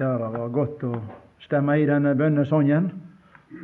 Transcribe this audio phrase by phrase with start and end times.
[0.00, 0.92] Ja, det var godt å
[1.42, 2.84] stemme i denne bønnesongen,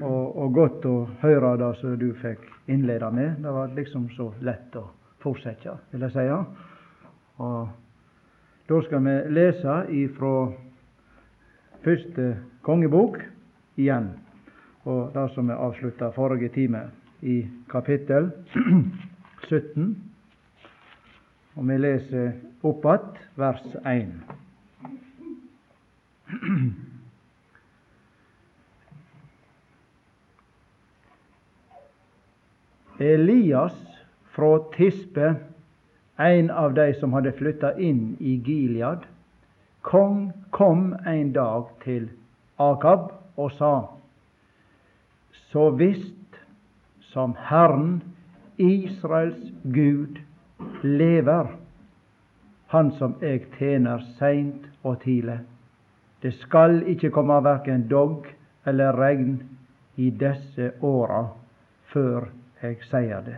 [0.00, 2.42] og, og, godt å høre det som du fikk
[2.74, 3.36] innlede med.
[3.44, 4.82] Det var liksom så lett å
[5.22, 6.26] fortsette, vil jeg si.
[7.38, 7.70] Og
[8.66, 10.34] da skal vi lese ifra
[11.86, 12.28] første
[12.66, 13.22] kongebok
[13.78, 14.10] igjen,
[14.90, 16.88] og det som vi avslutta forrige time,
[17.22, 18.32] i kapittel
[19.46, 19.92] 17.
[21.54, 22.32] Og vi leser
[22.66, 24.10] opp att vers 1.
[32.98, 33.72] Elias
[34.30, 35.34] fra Tispe,
[36.16, 38.98] en av de som hadde flytta inn i Gilead,
[39.82, 42.08] kom, kom en dag til
[42.56, 43.86] Akab og sa:"
[45.50, 46.38] Så visst
[47.00, 48.02] som Herren,
[48.58, 50.18] Israels Gud,
[50.82, 51.46] lever,
[52.66, 55.38] Han som jeg tjener seint og tidlig.
[56.24, 58.30] Det skal ikke komme verken dogg
[58.64, 59.34] eller regn
[60.00, 61.26] i disse åra
[61.92, 62.30] før
[62.62, 63.36] jeg sier det.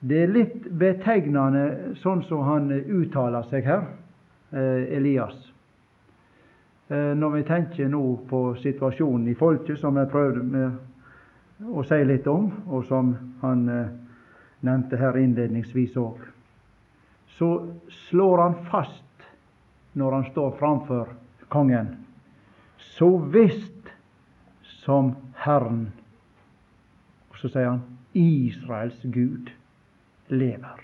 [0.00, 3.88] Det er litt betegnende sånn som han uttaler seg her,
[4.52, 5.40] eh, Elias.
[6.90, 10.70] Eh, når vi tenker nå på situasjonen i folket, som jeg prøvde
[11.64, 13.92] å si litt om, og som han eh,
[14.68, 16.24] nevnte her innledningsvis òg,
[17.40, 17.54] så
[18.08, 19.04] slår han fast
[19.92, 21.08] når han står framfor
[21.48, 21.96] kongen,
[22.78, 23.90] så visst
[24.62, 25.92] som Herren
[27.30, 27.82] Og så sier han
[28.12, 29.50] Israels Gud
[30.28, 30.80] lever.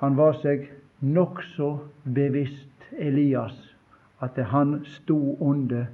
[0.00, 0.64] Han var seg
[1.04, 1.68] nokså
[2.04, 3.58] bevisst, Elias,
[4.24, 5.86] at han sto under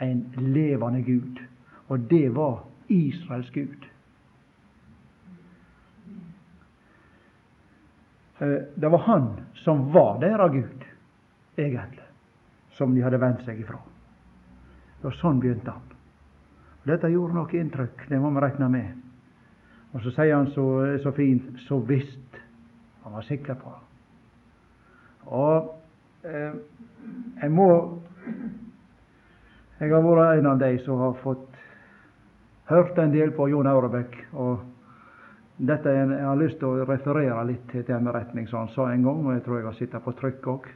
[0.00, 1.42] en levende Gud,
[1.88, 3.84] og det var Israels Gud.
[3.84, 3.90] Eh,
[8.38, 9.28] det var han
[9.62, 10.84] som var deres Gud,
[11.56, 12.06] egentlig,
[12.74, 13.78] som de hadde vendt seg ifra.
[15.04, 15.94] Og sånn begynte han.
[16.84, 19.00] Dette gjorde nok inntrykk, det må vi regne med.
[19.94, 20.66] Og så sier han så,
[21.02, 22.40] så fint 'så visst'.
[23.04, 23.84] Han var sikker på det.
[25.26, 25.80] Og
[26.24, 26.52] eh,
[27.42, 28.00] jeg må
[29.80, 31.56] Jeg har vært en av de som har fått
[32.70, 34.26] hørt en del på Jon Aurebekk.
[34.32, 34.73] og
[35.56, 38.88] dette er, Jeg har lyst til å referere litt til den retning som han sa
[38.90, 40.68] en gang, og jeg tror jeg har sittet på trykk òg.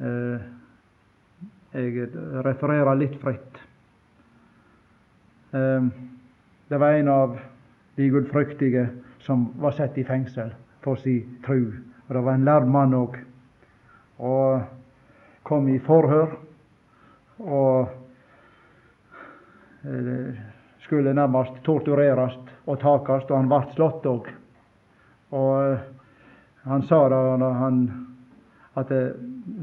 [0.00, 0.48] Eh,
[1.72, 2.08] jeg
[2.44, 3.60] refererer litt fritt.
[5.52, 5.88] Eh,
[6.68, 7.38] det var en av
[7.96, 8.88] de gudfryktige
[9.24, 10.52] som var satt i fengsel
[10.84, 11.72] for sin tru.
[12.08, 13.16] Og det var en lærd mann òg.
[14.18, 14.62] Og
[15.44, 16.36] kom i forhør.
[17.40, 17.88] Og
[20.90, 22.34] skulle nærmest tortureres
[22.66, 24.26] og takast, og han ble slått òg.
[25.38, 25.84] Og eh,
[26.66, 27.78] han sa da han,
[28.74, 29.12] at eh,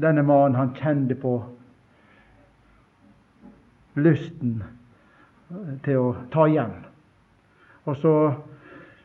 [0.00, 1.34] denne mannen han kjente på
[4.00, 6.72] lysten eh, til å ta igjen.
[7.84, 8.16] Og så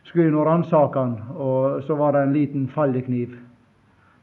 [0.07, 3.35] skulle han ransake han, og så var det en liten fallekniv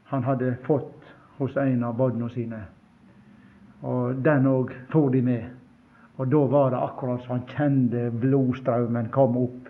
[0.09, 2.65] han hadde fått hos en av barna sine.
[3.85, 5.60] Og den òg for de med.
[6.21, 9.69] Og da var det akkurat som han kjente blodstraumen komme opp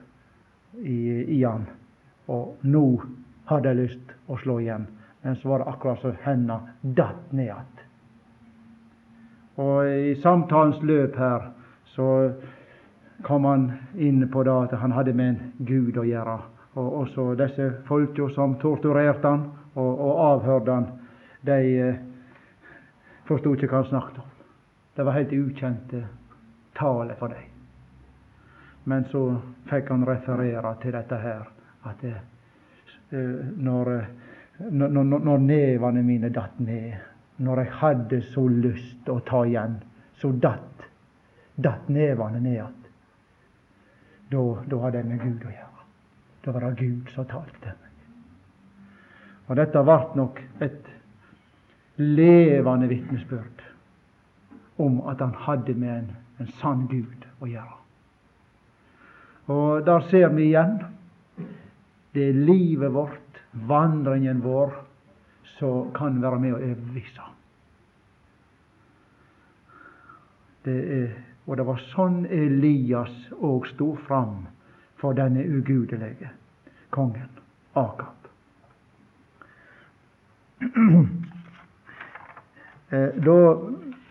[0.84, 0.98] i,
[1.38, 1.64] i han.
[2.28, 2.84] Og nå
[3.48, 4.90] hadde jeg lyst å slå igjen.
[5.24, 7.72] Men så var det akkurat som hendene datt ned igjen.
[9.64, 11.48] Og i samtalens løp her
[11.96, 12.12] så
[13.24, 16.38] kom han inn på det at han hadde med en Gud å gjøre.
[16.76, 20.88] Og også disse folka som torturerte han og, og avhørte han,
[21.48, 22.00] de eh,
[23.28, 24.34] forsto ikke hva han snakket om.
[24.96, 26.10] Det var helt ukjente
[26.82, 27.48] tale for deg.
[28.90, 29.22] Men så
[29.70, 31.46] fikk han referere til dette her,
[31.86, 32.16] at det,
[33.14, 33.94] eh, når,
[34.72, 36.98] når, når, nevene mine datt ned,
[37.38, 39.78] når jeg hadde så lyst å ta igjen,
[40.22, 40.88] så datt,
[41.56, 42.78] datt nevene ned igjen.
[44.32, 44.42] Da,
[44.72, 45.86] da hadde jeg med Gud å gjøre.
[46.42, 47.90] Da var det Gud som talte meg.
[49.50, 50.88] Og dette ble nok et
[52.02, 53.66] levende vitnesbyrd
[54.82, 56.12] om at han hadde med en
[56.42, 57.78] en sann Gud å gjøre.
[59.52, 60.80] Og der ser vi igjen
[62.12, 64.74] det er livet vårt, vandringen vår,
[65.56, 67.28] som kan være med å overbevise.
[70.66, 71.14] Det er,
[71.48, 74.44] og det var sånn Elias òg sto fram
[75.02, 76.30] for denne ugudelige
[76.94, 77.30] kongen
[77.74, 78.18] Akab.
[82.92, 83.36] Eh, da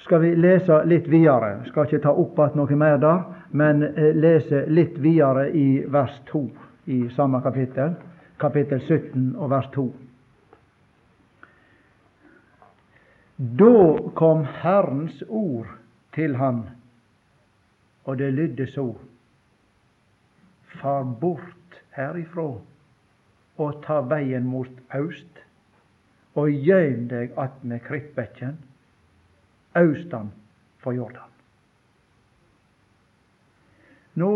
[0.04, 1.60] skal vi lese litt videre.
[1.68, 6.16] Skal ikke ta opp igjen noe mer der, men eh, lese litt videre i vers
[6.30, 6.44] 2
[6.90, 7.96] i samme kapittel.
[8.40, 9.84] Kapittel 17 og vers 2.
[13.60, 13.76] Da
[14.16, 15.68] kom Herrens ord
[16.14, 16.64] til han,
[18.04, 18.90] og det lydde så.
[20.80, 22.50] Far bort herifra
[23.60, 25.40] og ta veien mot aust,
[26.36, 28.58] og gøym deg attmed Krittbekken,
[29.72, 30.30] austan
[30.78, 31.30] for Jordan.
[34.12, 34.30] Nå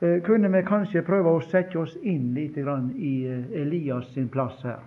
[0.00, 4.62] eh, kunne vi kanskje prøve å sette oss inn litt i eh, Elias sin plass
[4.64, 4.82] her.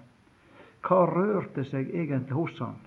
[0.86, 2.80] Hva rørte seg egentlig hos han?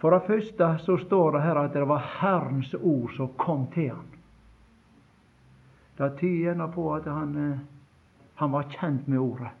[0.00, 3.92] For det første så står det her at det var Herrens ord som kom til
[3.94, 4.10] han.
[5.96, 7.62] Det tyder gjerne på at han, eh,
[8.34, 9.52] han, var kjent med ordet.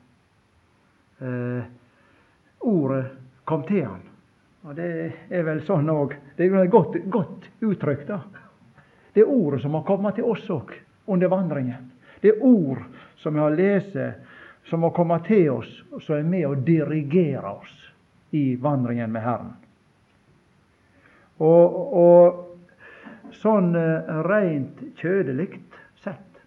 [1.18, 1.64] Eh,
[2.60, 3.04] ordet
[3.44, 4.02] kom til han.
[4.64, 6.14] Og Det er vel sånn òg.
[6.36, 8.20] Det er et godt, godt uttrykk, da.
[9.12, 10.72] Det er ordet som har kommet til oss òg
[11.12, 11.90] under vandringen.
[12.20, 12.80] Det er ord
[13.20, 13.98] som vi har lest,
[14.70, 15.68] som har kommet til oss,
[16.00, 17.74] som er med å dirigere oss
[18.32, 19.52] i vandringen med Herren.
[21.44, 25.50] Og, og sånn eh, rent kjødelig
[26.00, 26.40] sett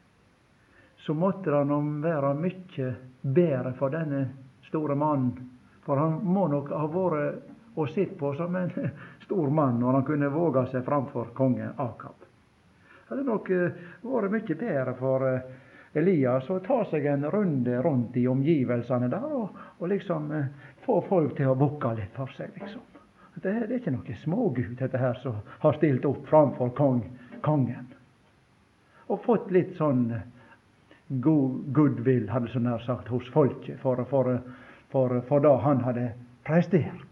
[1.06, 2.90] så måtte det nå være mye
[3.22, 4.24] bedre for denne
[4.68, 5.52] store mannen.
[5.86, 8.72] For han må nok ha vært og sett på som en
[9.26, 14.34] stor mann når han kunne våge seg framfor kongen Akab Det hadde nok eh, vært
[14.34, 15.50] mye bedre for eh,
[15.98, 20.50] Elias å ta seg en runde rundt i omgivelsene der og, og liksom eh,
[20.86, 22.84] få folk til å bukke litt for seg, liksom.
[23.38, 27.04] Det, det er ikke noe smågud, dette her, som har stilt opp framfor kong,
[27.46, 27.92] kongen.
[29.14, 30.08] Og fått litt sånn
[31.24, 34.40] god goodwill, hadde så nær sagt, hos folket for, for,
[34.92, 36.08] for, for det han hadde
[36.48, 37.07] prestert.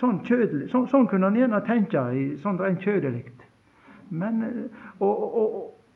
[0.00, 3.26] Sånn, kjødelig, sånn, sånn kunne han gjerne tenke i sånn rent kjødelig.
[4.12, 4.40] Men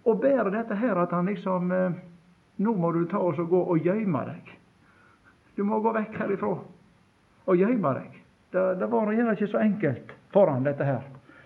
[0.07, 1.97] å bære dette her at han liksom eh,
[2.57, 4.53] Nå må du ta oss og gå og gjemme deg.
[5.59, 8.15] Du må gå vekk herifra og gjemme deg.
[8.49, 11.03] Det, det var gjerne ikke så enkelt for han dette her.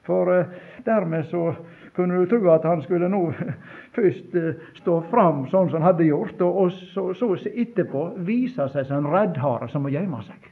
[0.07, 0.53] For eh,
[0.87, 1.49] dermed så
[1.97, 3.25] kunne du tro at han skulle nå
[3.97, 8.87] først eh, stå fram sånn som han hadde gjort, og så, så, etterpå vise seg
[8.87, 10.51] som en reddhare som må gjemme seg.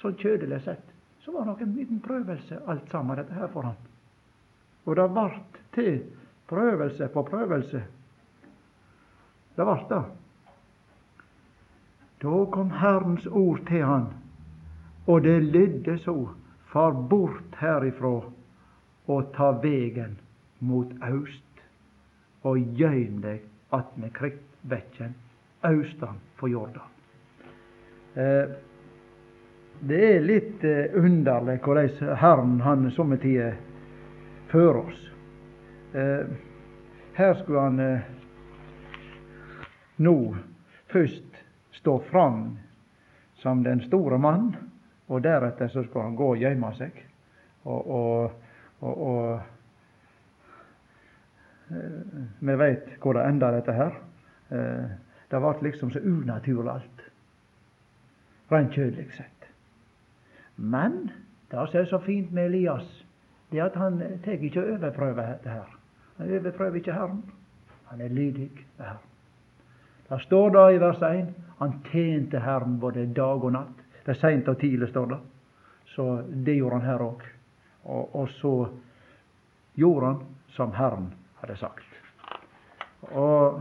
[0.00, 3.68] Sånn kjødelig sett så var det nok en liten prøvelse alt sammen, dette her for
[3.68, 3.76] han.
[4.88, 5.98] Og det vart til
[6.48, 7.82] prøvelse på prøvelse.
[9.56, 10.00] Det vart det.
[12.20, 14.08] Da kom Herrens ord til han,
[15.06, 16.28] og det lydde så:"
[16.70, 18.20] Far bort herifra
[19.06, 20.18] og ta vegen
[20.60, 21.62] mot aust,
[22.42, 23.42] og gøym deg
[23.72, 25.16] attmed krittbekken
[25.62, 26.86] austan for Jordan.
[28.14, 28.54] Eh,
[29.80, 33.56] det er litt eh, underlig hvordan Herren han somme tider
[34.50, 35.12] fører oss.
[35.94, 36.26] Eh,
[37.16, 38.00] her skulle han eh,
[40.04, 40.36] nå
[40.92, 41.40] først
[41.80, 42.58] stå fram
[43.40, 44.52] som den store mann,
[45.08, 46.92] og deretter så skulle han gå og gjemme seg.
[47.64, 48.30] Og, og,
[48.80, 49.40] og, og
[52.40, 53.92] vi veit hvor det enda, dette her.
[55.30, 57.04] Det ble liksom så unaturlig alt.
[58.50, 59.39] Rent kjødelig sett.
[60.60, 61.10] Men
[61.50, 62.88] det som er så fint med Elias,
[63.50, 65.76] det er at han tar ikke og overprøver dette her.
[66.18, 67.24] Han overprøver ikke Herren.
[67.90, 69.06] Han er lydig ved Herren.
[70.10, 73.80] Det står da i vers 1 han tjente Herren både dag og natt.
[74.04, 75.18] Det er seint og tidlig, står det.
[75.94, 77.24] Så det gjorde han her òg.
[77.84, 78.54] Og, og, så
[79.74, 80.22] gjorde han
[80.56, 81.86] som Herren hadde sagt.
[83.12, 83.60] Og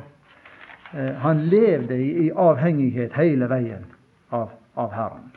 [0.94, 3.86] eh, han levde i, i, avhengighet hele veien
[4.32, 5.29] av, av Herren.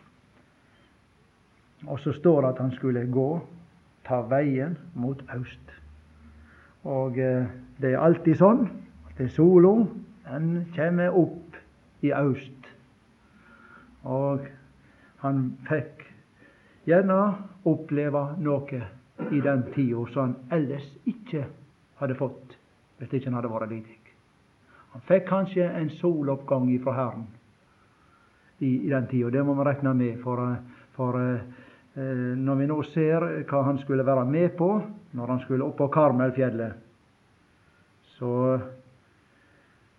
[1.87, 3.29] Og så står det at han skulle gå
[4.07, 5.75] ta veien mot øst.
[6.85, 7.47] Og eh,
[7.81, 8.65] det er alltid sånn
[9.11, 9.75] at sola
[10.27, 11.59] den kommer opp
[12.03, 12.71] i øst.
[14.03, 14.47] Og
[15.23, 16.07] han fikk
[16.87, 17.19] gjerne
[17.69, 18.83] oppleve noe
[19.31, 21.45] i den tida som han ellers ikke
[22.01, 22.57] hadde fått
[22.99, 23.99] hvis ikke han hadde vært lydig.
[24.93, 27.29] Han fikk kanskje en soloppgang ifra Herren
[28.59, 29.31] i, i den tida.
[29.31, 30.19] Det må vi regne med.
[30.23, 31.41] For, eh, for Eh,
[31.95, 34.69] når vi nå ser hva han skulle være med på
[35.13, 36.73] når han skulle opp på Karmelfjellet,
[38.17, 38.61] så,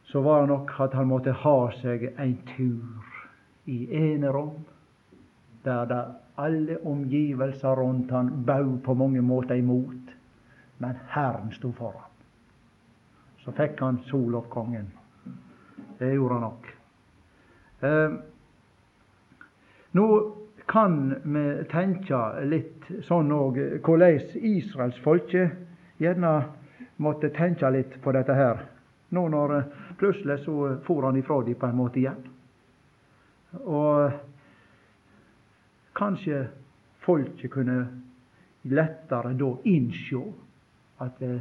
[0.10, 3.20] så var det nok at han måtte ha seg en tur
[3.70, 4.56] i enerom,
[5.64, 6.02] der det
[6.42, 10.12] alle omgivelser rundt han bau på mange måter imot,
[10.82, 12.10] men Herren sto foran.
[13.44, 14.88] Så fikk han soloppgangen.
[16.00, 16.70] Det gjorde han nok.
[17.84, 18.16] Eh,
[19.94, 20.08] nå
[20.66, 24.20] kan vi tenke litt sånn òg hvordan
[24.54, 26.34] israelsfolket gjerne
[27.04, 28.64] måtte tenke litt på dette her.
[29.14, 29.66] Nå når eh,
[30.00, 32.24] plutselig så for han ifra dem på en måte igjen.
[33.64, 34.12] Og
[35.94, 36.48] kanskje
[37.04, 37.78] folket kunne
[38.64, 40.24] lettere da innsjå
[41.04, 41.36] at det,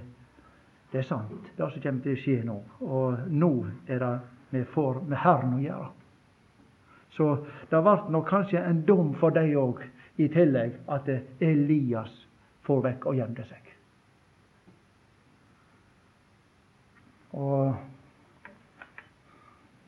[0.93, 2.59] det er sant, det som kommer til å skje nå.
[2.85, 3.53] Og nå
[3.87, 4.15] er det
[4.53, 5.91] vi får med Herren å gjøre.
[7.17, 9.83] Så det ble nok kanskje en dom for dem òg,
[10.21, 11.09] i tillegg at
[11.41, 12.13] Elias
[12.67, 13.71] får vekk og gjemte seg.
[17.33, 17.75] Og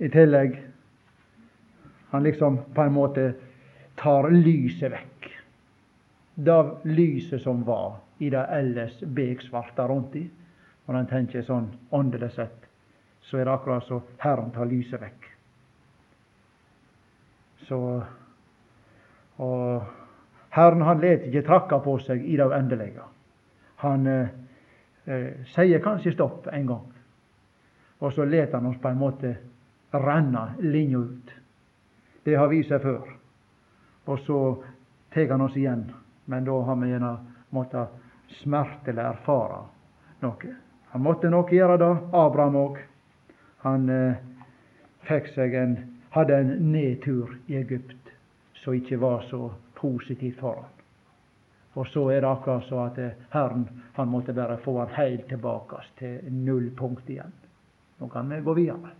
[0.00, 0.56] i tillegg
[2.14, 3.22] Han liksom på en måte
[3.98, 5.24] tar lyset vekk.
[6.34, 10.22] Det lyset som var i det ellers beksvarte rundt i.
[10.86, 12.68] Når en tenker sånn åndelig sett,
[13.18, 15.33] så er det akkurat så Herren tar lyset vekk.
[17.68, 18.02] Så
[19.36, 19.82] Og
[20.54, 23.02] Herren han let ikke trakka på seg i det uendelige.
[23.82, 24.28] Han eh,
[25.10, 26.92] eh, sier kanskje stopp en gang,
[27.98, 29.32] og så let han oss på en måte
[29.90, 31.32] renne linja ut.
[32.24, 33.10] Det har vist seg før.
[34.06, 34.38] Og så
[35.10, 35.88] tar han oss igjen,
[36.30, 37.12] men da har vi gjerne
[37.50, 39.64] måttet smertelig erfare
[40.22, 40.54] noe.
[40.94, 42.78] Han måtte nok gjøre det, Abraham òg.
[43.66, 44.22] Han eh,
[45.08, 45.76] fikk seg en,
[46.14, 48.10] hadde en nedtur i Egypt
[48.54, 50.70] som ikke var så positivt for han.
[51.74, 53.64] Og så er det akkurat så at eh, Herren
[53.96, 57.32] han måtte bare få han helt tilbake til nullpunkt igjen.
[57.98, 58.92] Nå kan vi gå videre.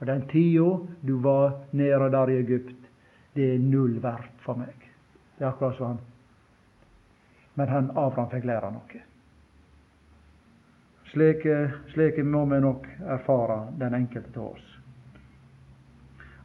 [0.00, 2.90] Og den tida du var nede der i Egypt,
[3.34, 4.74] det er null verdt for meg.
[5.38, 6.02] Det er akkurat som han.
[7.54, 9.04] Men han Abraham fikk lære noe.
[11.12, 11.46] Slik,
[11.94, 14.69] slik må vi nok erfare den enkelte av oss.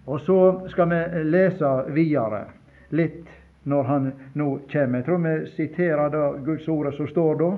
[0.05, 2.45] Og så skal vi lese videre
[2.93, 3.29] litt
[3.65, 5.01] når han nå kommer.
[5.01, 7.51] Jeg tror vi siterer da Guds ord som står da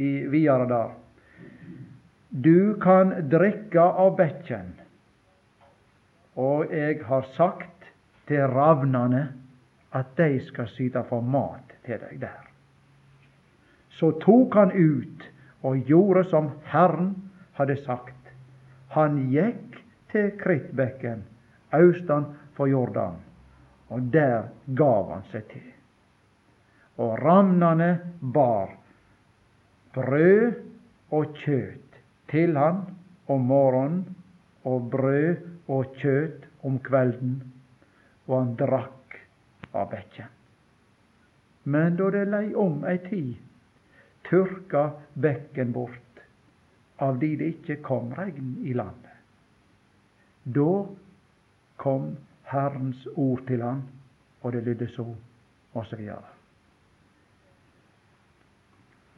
[0.00, 0.94] i videre der.
[2.30, 4.70] Du kan drikke av bekken
[6.40, 7.88] og jeg har sagt
[8.28, 9.26] til ravnene
[9.96, 12.46] at de skal syte for mat til deg der.
[13.98, 15.26] Så tok han ut
[15.66, 17.10] og gjorde som Herren
[17.58, 18.16] hadde sagt.
[18.94, 19.80] Han gikk
[20.12, 21.24] til Krittbekken,
[21.76, 23.16] austan for Jordan,
[23.88, 25.68] og der gav han seg til.
[27.00, 28.74] Og ramnane bar
[29.94, 30.58] brød
[31.10, 32.00] og kjøtt
[32.30, 32.82] til han
[33.30, 34.04] om morgenen,
[34.64, 35.36] og brød
[35.72, 37.38] og kjøt om kvelden,
[38.28, 39.16] og han drakk
[39.72, 40.28] av bekken.
[41.70, 43.34] Men da det lei om ei tid,
[44.28, 46.22] tørka bekken bort,
[47.00, 49.16] av de det ikke kom regn i landet.
[50.44, 50.70] Da
[51.80, 52.16] kom
[52.50, 53.82] Herrens ord til han,
[54.42, 55.06] og det lydde så,
[55.72, 56.28] og så videre.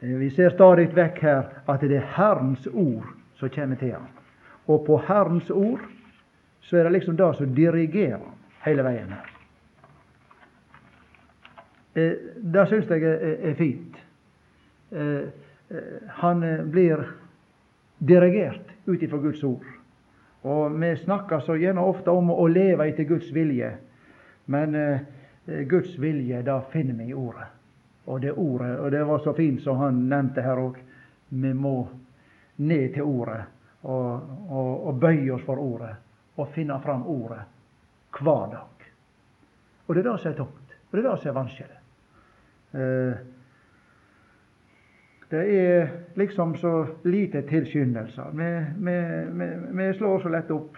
[0.03, 4.07] Eh, vi ser stadig vekk her at det er Herrens ord som kommer til han.
[4.67, 5.83] Og på Herrens ord
[6.61, 8.31] så er det liksom det som dirigerer
[8.63, 9.29] hele veien her.
[11.95, 12.15] Eh,
[12.53, 13.99] det syns jeg er, fint.
[14.91, 15.27] Eh,
[16.21, 17.07] han blir
[17.99, 19.72] dirigert ut ifra Guds ord.
[20.43, 23.69] Og vi snakker så gjerne ofte om å leve etter Guds vilje.
[24.51, 25.05] Men eh,
[25.67, 27.47] Guds vilje, det finner vi i Ordet.
[28.05, 30.79] Og det ordet, og det var så fint som han nevnte her òg.
[31.29, 31.77] Vi må
[32.59, 33.39] ned til Ordet
[33.83, 35.95] og, og, og bøye oss for Ordet
[36.35, 37.41] Og finne fram ordet
[38.19, 38.85] hver dag.
[39.87, 40.75] Og det er det som er tungt.
[40.89, 41.79] Og det er det som er vanskelig.
[42.73, 43.23] Eh,
[45.33, 45.87] det er
[46.19, 48.35] liksom så lite tilskyndelser.
[49.73, 50.77] Vi, slår så lett opp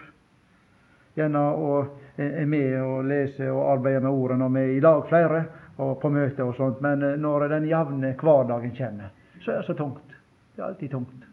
[1.14, 1.74] gjennom å
[2.16, 5.42] er med og leser og arbeider med ordet når vi er i lag flere
[5.84, 6.80] og på møte og sånt.
[6.80, 9.12] Men eh, når den jevne hverdagen kommer,
[9.44, 10.16] så er det så tungt.
[10.54, 11.28] Det er alltid tungt.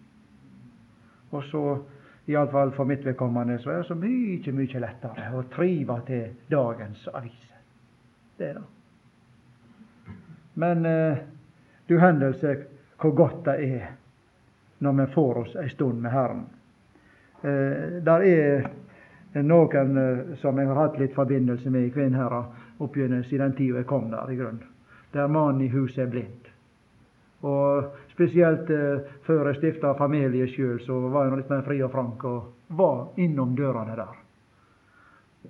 [1.32, 1.64] Og så
[2.28, 7.08] Iallfall for mitt vedkommende så er det så mye, mye lettere å trive til dagens
[7.16, 7.64] aviser.
[8.38, 8.68] Det er det.
[10.60, 11.24] Men eh,
[11.88, 12.58] du hendelse
[13.02, 13.92] hvor godt det er
[14.84, 16.46] når vi får oss ei stund med Herren.
[17.42, 18.70] Eh, der er
[19.42, 22.62] noen eh, som jeg har hatt litt forbindelse med i Kvinnherad
[23.30, 24.64] siden tida jeg kom der, i grunnen.
[25.14, 26.50] Der mannen i huset er blind.
[27.44, 31.92] Og spesielt eh, før jeg stifta familie sjøl, så var jeg litt mer fri og
[31.92, 34.20] frank og var innom dørene der.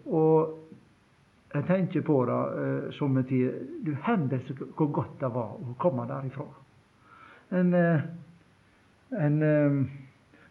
[0.06, 0.60] Og
[1.54, 3.60] jeg tenker på det eh, somme tider.
[3.86, 6.50] Du hendelser hvor godt det var å komme derifra.
[7.54, 8.06] En, eh,
[9.20, 9.80] en eh,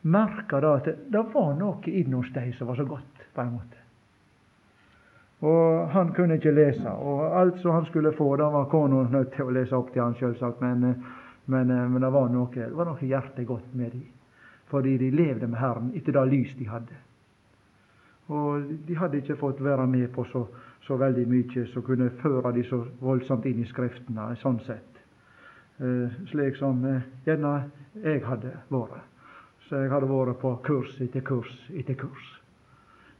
[0.02, 3.42] merka da at det, det var noe inne hos dei som var så godt, på
[3.42, 3.80] en måte.
[5.42, 9.32] Og han kunne ikke lese, og alt som han skulle få, da var kona nødt
[9.34, 11.10] til å lese opp til han sjølsagt, men eh,
[11.44, 14.04] men, men det, var noe, det noe hjertet godt med dem.
[14.70, 16.98] Fordi de levde med Herren etter det lys de hadde.
[18.32, 20.46] Og de hadde ikke fått være med på så,
[20.86, 24.91] så veldig mye som kunne føre de så voldsomt inn i Skriftene, sånn sett.
[25.82, 27.56] Eh, slik som eh, gjerne
[28.04, 29.00] jeg hadde vært.
[29.66, 32.28] Så jeg hadde vært på kurs etter kurs etter kurs.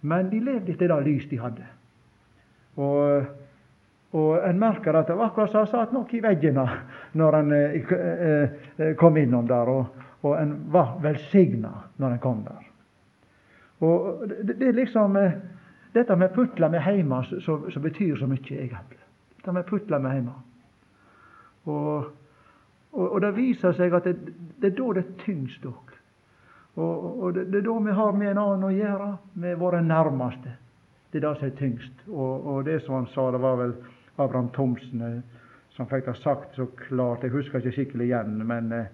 [0.07, 1.67] Men de levde etter det lys de hadde.
[2.79, 3.27] Og,
[4.15, 6.69] og en merker at det var akkurat som det satt noe i veggene
[7.19, 12.73] når en eh, kom innom der, og, og en var velsigna når en kom der.
[13.83, 15.19] Og det, det er liksom
[15.99, 19.03] dette med putla med heime som betyr så mye, egentlig.
[19.35, 20.41] Dette med putla med heime.
[21.67, 22.13] Og,
[22.93, 24.17] og, og, det viser seg at det,
[24.61, 25.93] det er da det er tyngst òg.
[26.75, 29.83] Og, og det, det, er da vi har med en annen å gjøre, med våre
[29.85, 30.57] nærmeste.
[31.13, 32.05] Det er det som er tyngst.
[32.09, 33.75] Og, og det som han sa, det var vel
[34.17, 35.41] Abraham Thomsen eh,
[35.77, 37.25] som fikk det sagt så klart.
[37.25, 38.91] Jeg husker ikke skikkelig igjen, men eh,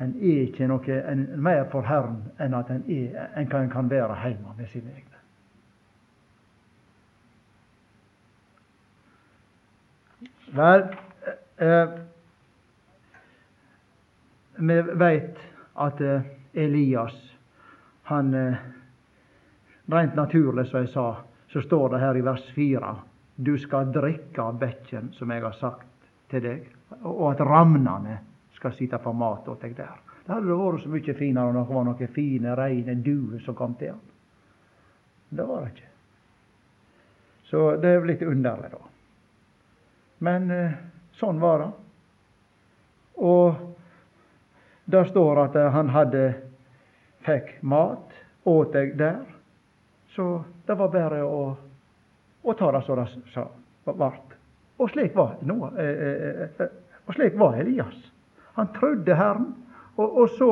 [0.00, 3.90] en er ikke noe en, mer for Herren enn at en, er, en kan, kan
[3.90, 5.12] være hjemme med sine egne.
[10.56, 10.84] Vel,
[11.60, 11.96] eh,
[14.58, 15.38] vi veit
[15.74, 16.22] at eh,
[16.52, 17.16] Elias,
[18.02, 18.64] han eh,
[19.86, 21.04] Rent naturlig, som jeg sa,
[21.52, 22.94] så står det her i vers 4
[23.36, 26.64] du skal drikke av bekken som jeg har sagt til deg,
[27.04, 28.16] og at ramnene
[28.56, 30.00] skal sitte på mat åt deg der.
[30.24, 33.76] Det hadde vært så mye finere om det var noen fine, reine duer som kom
[33.78, 34.02] til han.
[35.28, 35.92] Det var det ikke.
[37.46, 38.80] Så det er litt underlig, da.
[40.26, 40.78] Men eh,
[41.20, 41.70] sånn var det.
[43.22, 43.65] Og
[44.86, 46.24] det står at eh, han hadde
[47.26, 48.12] fikk mat,
[48.46, 49.24] åt deg der.
[50.14, 51.40] Så det var bare å,
[52.42, 54.36] å ta det som det vart.
[54.78, 57.96] Og slik var, Noah, eh, eh, eh, eh, og slik var Elias.
[58.54, 59.50] Han trodde Herren,
[59.96, 60.50] og, og så,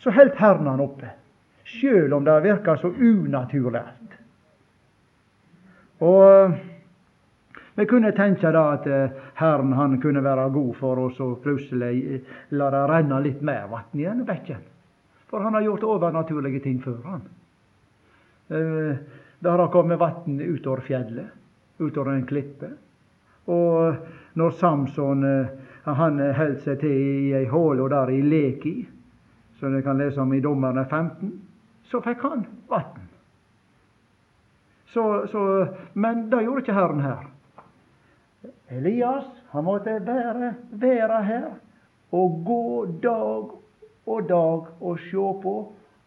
[0.00, 1.12] så heldt Herren han oppe.
[1.64, 3.84] Sjøl om det virka så unaturlig.
[6.04, 6.56] Og
[7.74, 11.94] vi kunne tenke da at eh, Herren han kunne være god for oss og plutselig
[12.04, 14.62] eh, la det renne litt mer vann igjen i bekken.
[15.30, 17.22] For han har gjort overnaturlige ting før, han.
[18.48, 18.98] Der
[19.40, 21.32] det har kommet vann utover fjellet,
[21.78, 22.68] utover en klippe.
[23.50, 23.96] Og
[24.38, 25.24] når Samson
[25.84, 28.76] han holdt seg til i ei og der i Leki,
[29.58, 31.32] som dere kan lese om i Dommerne 15.
[31.84, 33.04] Så fikk han vann.
[34.94, 37.33] Så, så, men det gjorde ikke Herren her.
[38.72, 41.48] Elias han måtte være, være her
[42.14, 43.50] og gå dag
[44.06, 45.54] og dag og se på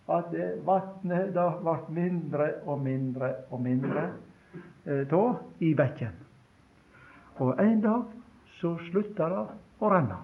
[0.07, 0.31] at
[0.65, 4.07] vannet ble mindre og mindre og mindre
[4.87, 5.15] eh,
[5.59, 6.15] i bekken.
[7.43, 8.03] Og en dag
[8.57, 9.43] så slutta det
[9.83, 10.17] å renne.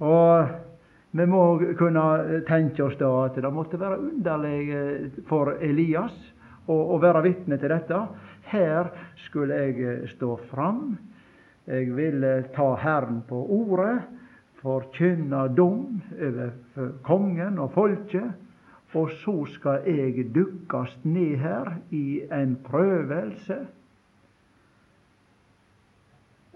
[0.00, 0.52] Og
[1.10, 1.42] vi må
[1.78, 2.04] kunne
[2.48, 6.14] tenke oss da at det måtte være underlig eh, for Elias
[6.70, 8.04] å, å være vitne til dette.
[8.50, 10.98] Her skulle jeg eh, stå fram.
[11.66, 14.00] Jeg ville ta Herren på ordet,
[14.60, 16.50] forkynne dom over
[17.06, 18.32] kongen og folket.
[18.94, 23.58] Og så skal jeg dukkast ned her i en prøvelse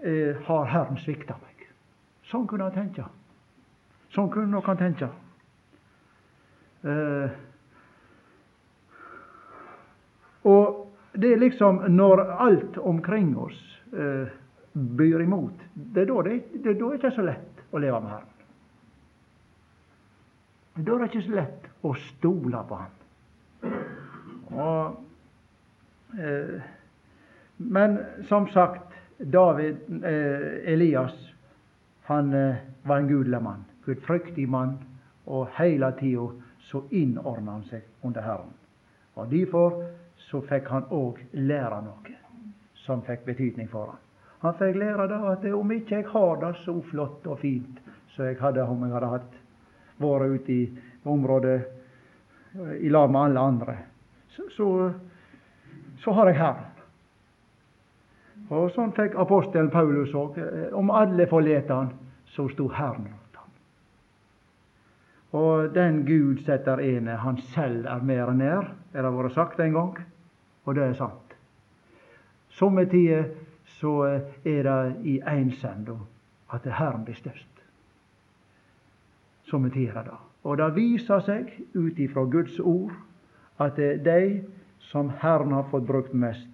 [0.03, 1.67] eh, har Herren svikta meg.
[2.29, 3.05] Sånn kunne han tenke.
[4.13, 5.09] Sånn kunne han tenke.
[6.85, 7.37] Eh,
[10.45, 10.84] og
[11.15, 13.59] det er liksom når alt omkring oss
[13.93, 14.27] eh,
[14.73, 18.11] byr imot, det er da det, det er da ikke så lett å leve med
[18.11, 18.31] Herren.
[20.75, 22.95] Da er det ikke så lett å stole på Ham.
[24.55, 24.97] Og,
[26.19, 26.57] eh,
[27.57, 27.97] men
[28.27, 31.15] som sagt, David, eh, Elias,
[32.03, 33.63] han eh, var en gudelig mann.
[33.85, 34.77] Gudfryktig mann.
[35.25, 36.27] Og hele tida
[36.59, 38.51] så innordna han seg under Herren.
[39.15, 39.79] Og Derfor
[40.29, 42.17] så fikk han òg lære noe
[42.85, 44.01] som fikk betydning for han.
[44.45, 47.81] Han fikk lære da at om ikke jeg har det så flott og fint
[48.13, 49.41] som jeg hadde om jeg hadde hatt
[50.01, 50.63] vært ute i
[51.05, 51.57] området
[52.81, 53.75] i lag med alle andre,
[54.29, 54.69] så, så,
[55.99, 56.71] så har jeg Herren.
[58.53, 60.37] Og sånn fikk apostelen Paulus òg.
[60.37, 61.91] Eh, om alle forlot han,
[62.35, 63.53] så sto Herren rundt ham.
[65.39, 69.73] Og den Gud setter ene, han selv er mer nær, det har vært sagt en
[69.75, 69.97] gang,
[70.65, 71.35] og det er sant.
[72.49, 73.29] Somme tider
[73.79, 75.89] så eh, er det i einsend
[76.53, 77.51] at Herren blir størst.
[79.49, 80.19] Somme tider er det.
[80.45, 82.93] Og det viser seg ut ifra Guds ord
[83.61, 84.43] at det er de
[84.91, 86.51] som Herren har fått brukt mest,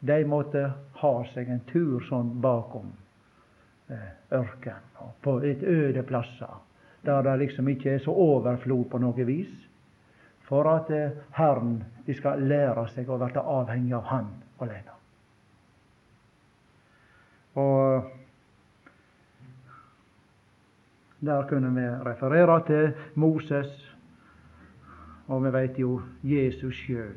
[0.00, 0.66] de måtte
[1.00, 2.90] ha seg en tur sånn bakom
[3.88, 6.60] eh, ørkenen, på et øde plasser,
[7.04, 9.52] der det liksom ikke er så overflod på noe vis.
[10.48, 14.28] For at eh, Herren de skal lære seg å bli avhengig av Han
[14.64, 14.98] alene.
[17.54, 18.12] Og
[21.24, 23.94] Der kunne vi referere til Moses,
[25.26, 27.16] og vi vet jo Jesus sjøl.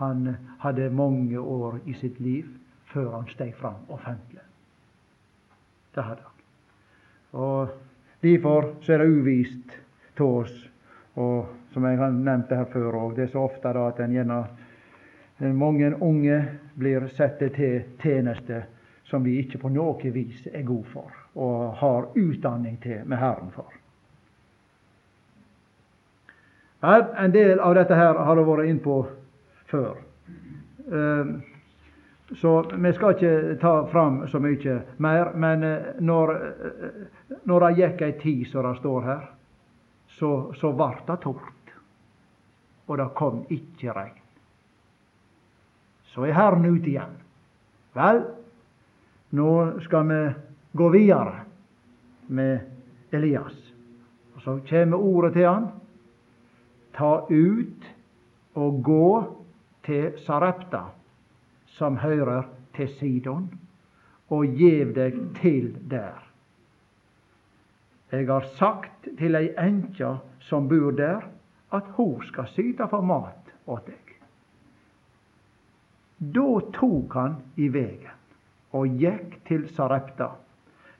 [0.00, 2.48] Han hadde mange år i sitt liv
[2.90, 4.42] før han steg fram offentlig.
[5.94, 6.42] Det hadde han.
[7.32, 7.68] Og
[8.22, 9.78] Derfor så er det uvist
[10.16, 10.56] til oss,
[11.14, 14.14] og som jeg har nevnt her før òg, det er så ofte da at en
[14.14, 14.42] gjerne
[15.56, 16.36] mange unge
[16.76, 18.64] blir satt til tjeneste
[19.08, 23.52] som vi ikke på noe vis er gode for og har utdanning til med Herren
[23.54, 23.70] for.
[26.82, 28.96] En del av dette her har jeg vært innpå
[29.70, 29.98] før.
[30.92, 31.34] Ehm,
[32.40, 35.32] så vi skal ikke ta fram så mye mer.
[35.34, 39.28] Men eh, når, eh, når det gikk ei tid, som det står her,
[40.08, 41.59] så, så vart det tort.
[42.90, 44.16] Og det kom ikke regn.
[46.10, 47.12] Så er Herren ute igjen.
[47.94, 48.24] Vel,
[49.38, 49.50] nå
[49.86, 50.20] skal vi
[50.74, 51.44] gå videre
[52.26, 53.54] med Elias.
[54.34, 55.68] Og Så kommer ordet til han.
[56.98, 57.86] Ta ut
[58.54, 59.06] og gå
[59.86, 60.88] til Sarepta
[61.78, 62.42] som hører
[62.76, 63.46] til Sidon,
[64.30, 66.18] og gjev deg til der.
[68.12, 71.22] Jeg har sagt til ei enke som bor der,
[71.70, 74.14] at hun skal syte for mat åt deg.
[76.20, 78.16] Da tok han i vegen
[78.76, 80.28] og gikk til Sarepta.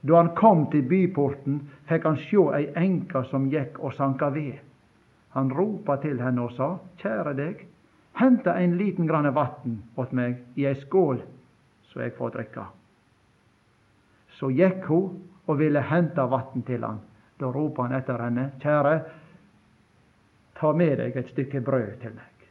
[0.01, 4.57] Da han kom til byporten, fikk han sjå ei enke som gikk og sanka ved.
[5.37, 6.71] Han ropa til henne og sa,
[7.03, 7.67] Kjære deg,
[8.19, 11.21] henta en liten grann vatn åt meg i ei skål,
[11.93, 12.65] så jeg får drikke.
[14.41, 17.03] Så gikk hun og ville hente vatn til han.
[17.39, 18.97] Da ropa han etter henne, kjære,
[20.61, 22.49] ta med deg et stykke brød til meg.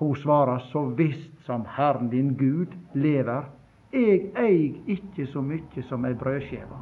[0.00, 3.50] Hun svarer, så visst som Herren din Gud lever,
[3.92, 6.78] eg eig ikke så mykje som ei brødskive.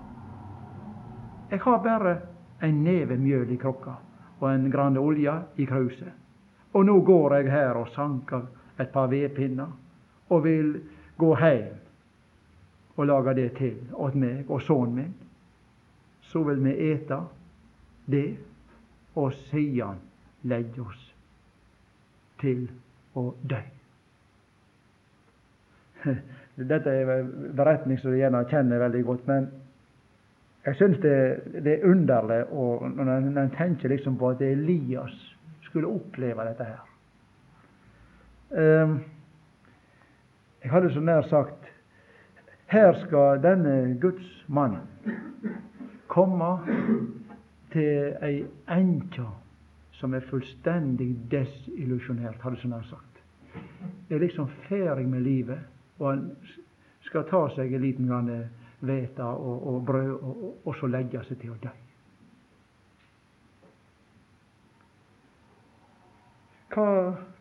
[1.51, 2.15] Eg har bare
[2.63, 3.97] en neve mjøl i krukka
[4.41, 6.13] og en grann olje i kruset.
[6.73, 8.47] Og nå går jeg her og sanker
[8.79, 9.73] et par vedpinner
[10.29, 10.75] og vil
[11.19, 11.75] gå heim
[12.97, 15.15] og lage det til åt meg og sønnen min.
[16.21, 17.19] Så vil vi ete
[18.07, 18.37] det,
[19.19, 19.99] og siden
[20.47, 21.01] legge oss
[22.41, 22.69] til
[23.19, 23.61] å dø.
[26.73, 29.49] Dette er en beretning som du gjerne kjenner veldig godt, men
[30.67, 31.17] jeg syns det,
[31.65, 35.15] det, er underlig når en tenker liksom på at Elias
[35.69, 36.83] skulle oppleve dette her.
[38.51, 38.99] Um,
[40.63, 41.69] jeg hadde så nær sagt
[42.69, 44.79] her skal denne Guds mann
[46.09, 46.51] komme
[47.73, 49.27] til ei enkje
[49.99, 53.23] som er fullstendig desillusjonert, hadde så nær sagt.
[54.11, 55.59] Er liksom ferdig med livet,
[55.99, 56.25] og han
[57.09, 58.13] skal ta seg en liten
[58.81, 61.75] hvete og, og, brød, og, og så legge seg til å dø.
[66.69, 66.89] Hva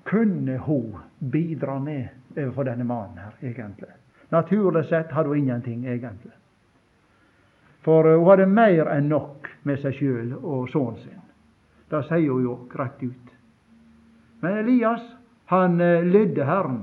[0.07, 3.93] kunne hun bidra med overfor denne mannen her, egentlig?
[4.31, 6.33] Naturlig sett hadde hun ingenting, egentlig.
[7.88, 11.21] For hun hadde mer enn nok med seg sjøl og sønnen sin.
[11.88, 13.30] Det sier hun jo rett ut.
[14.43, 15.06] Men Elias,
[15.47, 16.82] han eh, lydde Herren.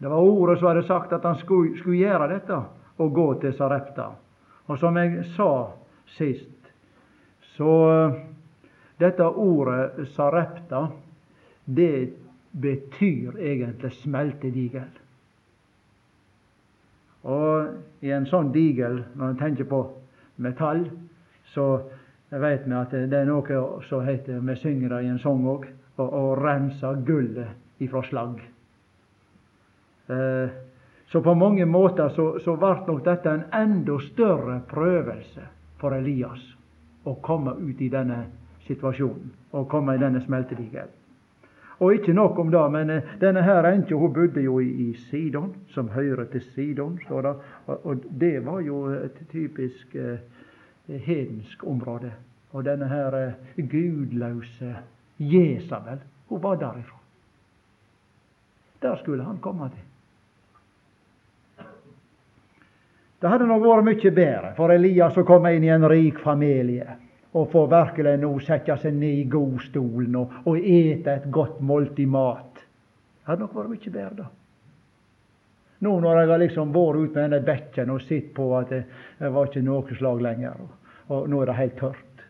[0.00, 2.62] Det var ordet som hadde sagt at han skulle, skulle gjøre dette,
[3.04, 4.08] og gå til Sarepta.
[4.72, 5.50] Og som jeg sa
[6.16, 6.72] sist,
[7.52, 8.16] så eh,
[9.04, 10.86] dette ordet Sarepta
[11.68, 12.16] det
[12.64, 14.88] betyr egentlig smeltedigel.
[17.22, 19.82] Og i en sånn digel, når en tenker på
[20.42, 20.86] metall,
[21.54, 21.66] så
[22.32, 25.68] vet vi at det er noe som heter Vi synger det i en sang òg
[26.02, 28.40] å rense gullet ifra slagg.
[30.08, 30.48] Eh,
[31.12, 35.44] så på mange måter så, så ble nok dette en enda større prøvelse
[35.78, 36.42] for Elias
[37.04, 38.24] å komme ut i denne
[38.66, 41.01] situasjonen, å komme i denne smeltedigelen.
[41.82, 45.54] Og ikke nok om det, men eh, denne her enkja hun bodde jo i, Sidon,
[45.74, 47.32] som hører til Sidon, står det.
[47.66, 50.22] Og det var jo et typisk eh,
[50.86, 52.12] hedensk område.
[52.52, 54.76] Og denne her eh, gudløse
[55.18, 56.98] Jesabel, hun var derifra.
[58.82, 59.88] Der skulle han komme til.
[63.22, 67.01] Det hadde nok vært mye bedre for Elias å komme inn i en rik familie
[67.32, 72.10] og få virkelig nå sette seg ned i godstolen og, og ete et godt måltid
[72.12, 72.60] mat.
[72.60, 74.30] Det hadde nok vært mye bedre, da.
[75.82, 78.82] Nå når jeg har liksom vært ute med denne bekken og sett på at det,
[79.18, 82.24] det var ikke noe slag lenger, og, og, nå er det helt tørt.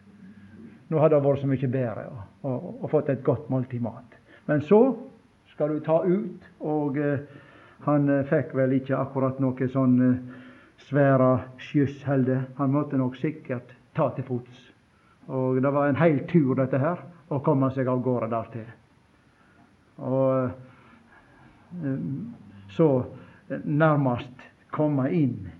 [0.88, 2.06] Nå hadde det vært så mye bedre.
[2.08, 4.16] og, og, og fått et godt måltid mat.
[4.48, 4.80] Men så
[5.52, 7.20] skal du ta ut, og eh,
[7.84, 10.42] han eh, fikk vel ikke akkurat noe sånn eh,
[10.88, 11.32] svære
[11.68, 12.46] skyss heller.
[12.58, 14.71] Han måtte nok sikkert ta til fots.
[15.26, 18.68] Og det var en hel tur, dette her, å komme seg av gårde dertil.
[20.02, 20.50] Og
[21.84, 22.06] eh,
[22.76, 22.88] så
[23.64, 25.50] nærmest komme inn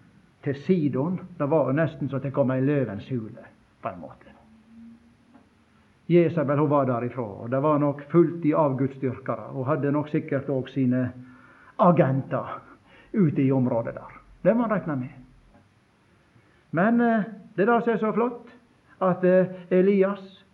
[0.43, 1.21] til Sidon.
[1.39, 3.47] Det var nesten så det kom i løvens hule,
[3.83, 4.33] på en måte.
[6.13, 9.53] Jesabel hun var derifra, og det var nok fullt i avgudsdyrkere.
[9.55, 11.07] Hun hadde nok sikkert òg sine
[11.81, 12.59] agenter
[13.13, 14.19] ute i området der.
[14.43, 15.15] Det må en regne med.
[16.73, 18.52] Men eh, det er det som er så flott,
[19.03, 20.45] at eh, Elias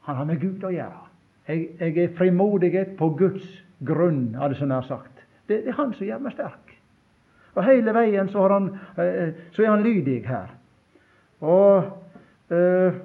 [0.00, 1.04] han har med Gud å gjøre.
[1.48, 3.44] Jeg, jeg er frimodighet på Guds
[3.84, 5.24] grunn, hadde så nær sagt.
[5.48, 6.74] Det, det, er Han som gjør meg sterk.
[7.56, 10.54] Og hele veien så, han, eh, så er han lydig her.
[11.44, 13.00] Og eh,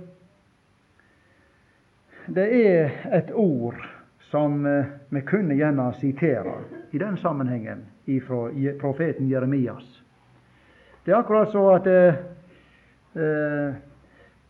[2.33, 3.79] det er et ord
[4.31, 6.55] som vi kunne gjerne sitere
[6.95, 7.83] i den sammenhengen
[8.25, 8.47] fra
[8.81, 9.85] profeten Jeremias.
[11.05, 13.75] Det er akkurat så at eh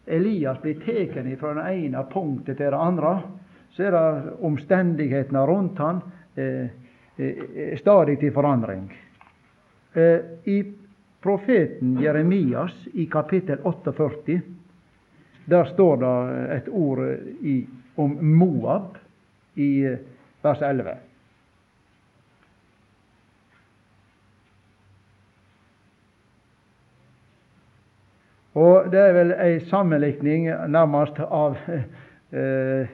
[0.05, 3.21] Elias blir tatt fra det ene punktet til det andre.
[3.73, 6.01] Så er det omstendighetene rundt han
[6.35, 6.67] eh,
[7.17, 8.89] eh, stadig til forandring.
[9.93, 10.57] Eh, I
[11.23, 14.41] profeten Jeremias i kapittel 48
[15.45, 16.99] der står det et ord
[17.41, 17.55] i,
[17.95, 18.97] om Moab
[19.55, 19.83] i
[20.41, 20.95] vers 11.
[28.53, 32.91] Og det er vel ei sammenlikning nærmest av eh,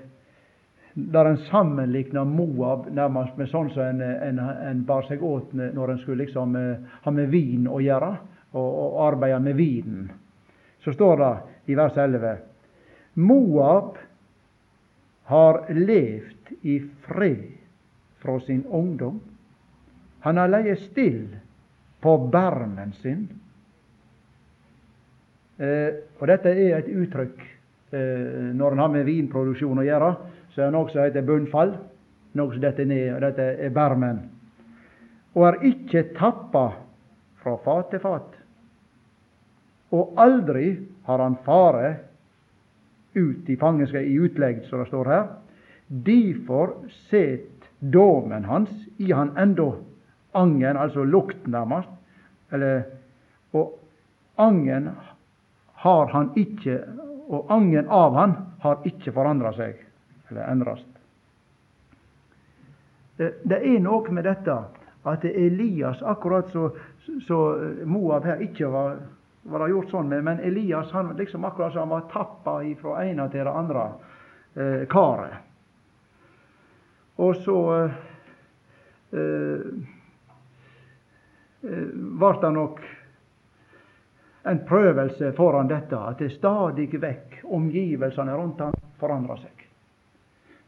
[0.93, 5.93] Der en sammenlikna Moab nærmest med sånn som en, en, en bar seg åt når
[5.93, 8.09] en skulle liksom eh, ha med vin å gjøre,
[8.51, 10.09] og, og arbeide med vinen.
[10.83, 11.33] Så står det
[11.71, 12.33] i vers 11.
[13.19, 13.97] Moab
[15.29, 17.45] har levd i fred
[18.19, 19.19] fra sin ungdom.
[20.25, 21.27] Han har leie still
[22.01, 23.27] på barmen sin.
[25.59, 27.39] Eh, og dette er et uttrykk
[27.91, 30.11] eh, når en har med vinproduksjon å gjøre.
[30.53, 31.73] Så er det noe som heter bunnfall.
[32.39, 34.21] Noe som detter ned, og dette er barmen.
[35.35, 36.67] Og er ikke tappa
[37.41, 38.37] fra fat til fat.
[39.95, 40.71] Og aldri
[41.09, 41.95] har han fare
[43.17, 45.29] ut i fangenskap, i utlegg, som det står her.
[45.89, 46.75] Derfor
[47.09, 48.69] set dommen hans
[49.01, 49.71] i han endå
[50.37, 51.89] angen, altså lukten nærmest.
[52.53, 52.83] Eller,
[53.53, 53.79] og
[54.37, 54.91] angen
[55.83, 56.81] har han ikke
[57.29, 58.31] Og angen av han
[58.63, 59.75] har ikke forandra seg,
[60.31, 60.87] eller endrast.
[63.19, 64.55] Det er noe med dette
[65.05, 66.71] at Elias, akkurat så,
[67.27, 67.37] så
[67.85, 68.97] Moab her ikke var
[69.49, 70.23] var det gjort sånn med.
[70.23, 73.85] Men Elias han liksom akkurat som han var tappa fra ene til det andre
[74.55, 75.45] eh, karet.
[77.19, 77.59] Og så
[79.11, 79.65] eh,
[81.61, 82.79] ble eh, det nok
[84.49, 89.65] en prøvelse foran dette, at det stadig vekk omgivelsene rundt ham forandra seg.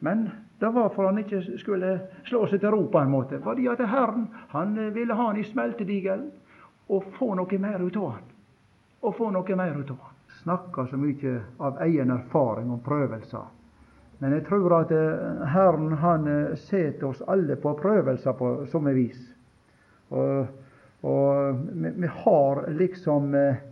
[0.02, 3.40] Men det var for han ikke skulle slå seg til ro på en måte.
[3.42, 6.30] Fordi at Herren han ville ha han i smeltedigelen
[6.92, 8.30] og få noe mer ut av han
[9.02, 10.18] og få noe mer ut av han.
[10.42, 13.50] Snakker så mye av egen erfaring om prøvelser.
[14.22, 18.94] Men jeg tror at eh, Herren han eh, setter oss alle på prøvelser på samme
[18.94, 19.18] vis.
[20.14, 20.46] Og,
[21.02, 23.64] og vi, vi, har liksom eh,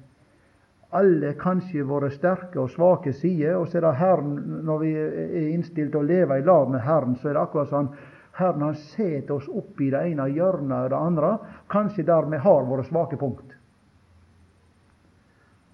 [0.90, 3.58] alle kanskje våre sterke og svake sider.
[3.60, 6.82] Og så er det Herren, når vi er innstilt til å leve i lag med
[6.86, 7.92] Herren, så er det akkurat sånn
[8.40, 11.32] Herren han setter oss opp i det ene hjørnet og det andre,
[11.68, 13.56] kanskje der vi har våre svake punkt.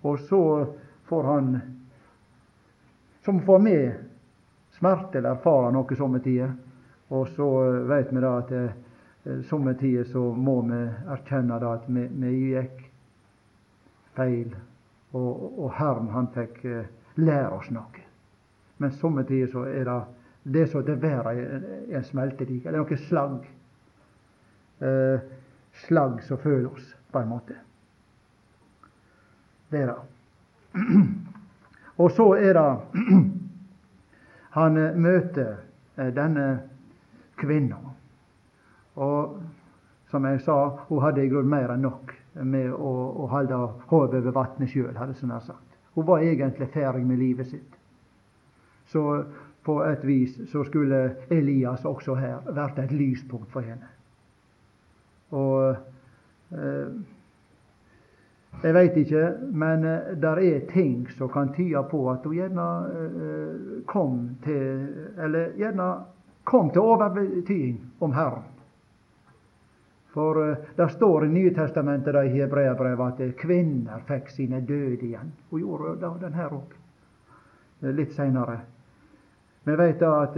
[0.05, 0.41] Og så
[1.09, 1.53] får han,
[3.25, 3.93] som får med
[4.77, 6.51] smerte eller erfare noe somme tider.
[7.13, 7.47] Og så
[7.85, 10.81] vet vi da at eh, somme tider så må vi
[11.13, 12.81] erkjenne da at vi, vi gikk
[14.17, 14.55] feil.
[15.15, 18.03] Og, og Herren han fikk eh, lære oss noe.
[18.77, 19.99] Men somme tider så er det
[20.55, 22.73] det som det være i en smeltedigel.
[22.73, 23.45] Det er noe slagg.
[24.85, 25.23] Eh,
[25.85, 27.55] slagg som føler oss, på en måte
[29.71, 30.01] Det er det.
[32.03, 32.79] Og så er det
[34.59, 35.55] Han eh, møter
[35.97, 36.45] eh, denne
[37.39, 37.79] kvinna.
[38.95, 39.39] Og
[40.11, 42.91] som jeg sa, hun hadde i grunnen mer enn nok med å,
[43.23, 43.57] å holde
[43.89, 45.75] hodet over vannet sjøl, hadde jeg sagt.
[45.95, 47.75] Hun var egentlig ferdig med livet sitt.
[48.91, 49.23] Så
[49.65, 53.87] på et vis så skulle Elias også her vært et lyspunkt for henne.
[55.31, 55.75] Og
[56.51, 56.89] eh,
[58.63, 62.67] Jeg veit ikke, men uh, der er ting som kan tyde på at hun gjerne
[62.87, 64.87] eh, kom til
[65.19, 65.89] Eller gjerne
[66.43, 68.43] kom til overbetydning om Herren.
[70.15, 75.33] For uh, det står i Nye Testamentet i Hebreabrevet at kvinner fikk sine døde igjen.
[75.51, 76.73] Hun gjorde da den her òg,
[77.91, 78.61] litt seinere.
[79.65, 80.35] Vi veit da at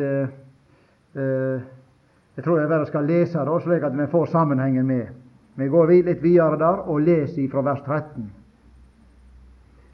[1.17, 5.07] Jeg tror jeg bare skal lese det, slik at vi får sammenhengen med.
[5.57, 8.27] Vi går litt videre der og leser fra vers 13.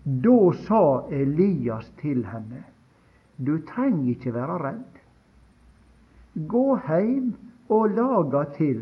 [0.03, 2.65] Da sa Elias til henne,
[3.39, 4.99] du trenger ikke være redd.
[6.51, 7.31] Gå heim
[7.71, 8.81] og laga til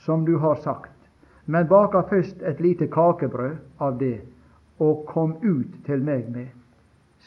[0.00, 0.96] som du har sagt,
[1.44, 4.20] men baka først et lite kakebrød av det,
[4.78, 6.48] og kom ut til meg med.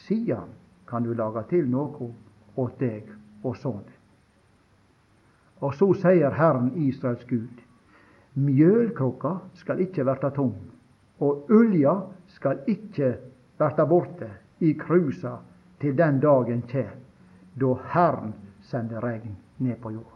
[0.06, 0.50] Sidan
[0.88, 2.08] kan du laga til noe
[2.56, 3.10] åt deg
[3.42, 3.84] og sånn.
[5.62, 7.62] Og så sier Herren Israels Gud,
[8.34, 10.56] Mjølkrukka skal ikke verta tom,
[11.22, 11.94] og ulja
[12.34, 13.12] skal ikke
[13.60, 14.32] verta borte
[14.66, 15.36] i krusa
[15.80, 16.98] til den dagen kjem,
[17.54, 18.34] da Herren
[18.66, 20.13] sender regn ned på jorda.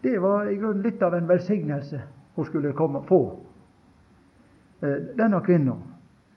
[0.00, 2.00] Det var i grunnen litt av en velsignelse
[2.36, 3.36] hun skulle komme, få,
[4.80, 5.76] eh, denne kvinna,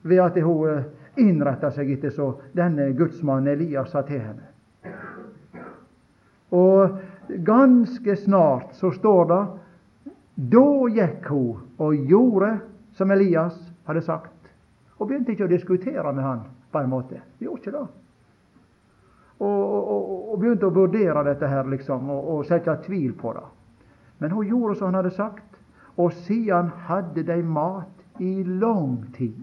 [0.02, 0.84] ved at hun eh,
[1.16, 4.48] innretta seg etter så denne gudsmannen Elias sa til henne.
[6.50, 6.98] Og
[7.46, 9.42] ganske snart så står det
[10.50, 12.54] da gikk hun og gjorde
[12.96, 14.50] som Elias hadde sagt,
[14.98, 17.20] og begynte ikke å diskutere med han på en måte.
[17.38, 17.86] Hun gjorde ikke det.
[19.40, 23.46] Og, og, og, begynte å vurdere dette her, liksom, og, og sette tvil på det.
[24.20, 25.56] Men hun gjorde som han hadde sagt,
[25.96, 29.40] og siden hadde de mat i lang tid.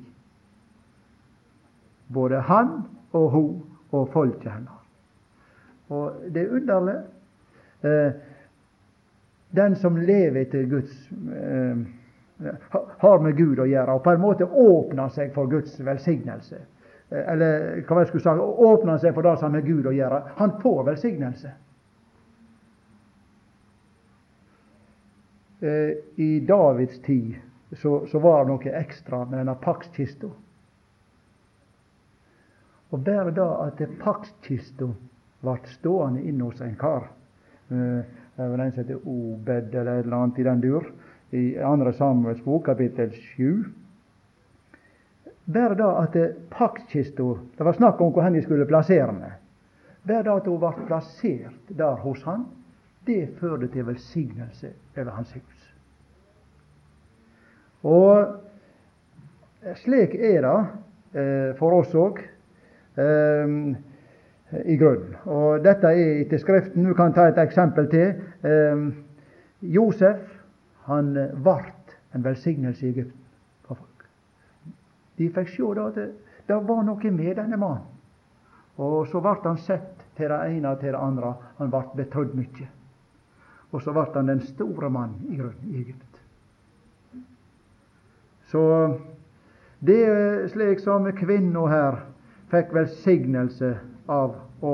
[2.13, 2.83] Både han
[3.17, 3.51] og hun
[3.91, 4.73] og folket hennes.
[5.89, 6.95] Og det er underlig.
[7.81, 8.11] Eh,
[9.49, 11.77] den som lever etter Guds eh,
[13.01, 16.59] har med Gud å gjøre, og på en måte åpner seg for Guds velsignelse.
[17.09, 19.87] Eh, eller hva jeg skulle sagt, åpner han seg for det som har med Gud
[19.87, 20.21] å gjøre.
[20.39, 21.53] Han får velsignelse.
[25.59, 27.37] Eh, I Davids tid
[27.71, 30.29] så, så, var det noe ekstra med denne paktskista.
[32.87, 34.87] Og bare det at paktskista
[35.43, 37.09] ble stående inne hos en kar
[37.69, 38.05] eh,
[38.37, 40.91] det var en som heter Obed eller et eller annet i den dur.
[41.33, 41.91] I 2.
[41.97, 43.65] Samuels bok, kapittel 7.
[45.53, 46.15] Bare det at
[46.51, 47.23] paktkista
[47.57, 49.31] Det var snakk om hvor de skulle plassere henne.
[50.07, 52.45] Bare det at hun ble plassert der hos han,
[53.07, 55.73] det førte til velsignelse over hans hus.
[57.83, 58.27] Og
[59.75, 60.57] slik er det
[61.15, 62.19] eh, for oss òg.
[62.97, 63.75] Eh,
[64.65, 65.15] i grunnen.
[65.25, 66.85] Og Dette er etter Skriften.
[66.87, 68.13] Du kan ta et eksempel til.
[68.47, 68.83] Eh,
[69.61, 70.23] Josef
[70.87, 73.26] han vart en velsignelse i folk.
[75.17, 76.07] De fikk se da at det,
[76.47, 77.93] det var noe med denne mannen.
[78.77, 81.33] Og så ble han sett til det ene og til det andre.
[81.57, 82.67] Han ble betrodd mye.
[83.73, 86.21] Og så ble han den store mannen i grunnen i Egypt.
[88.47, 88.61] Så
[89.83, 91.99] det er slik som kvinna her
[92.51, 93.73] fikk velsignelse
[94.07, 94.73] av å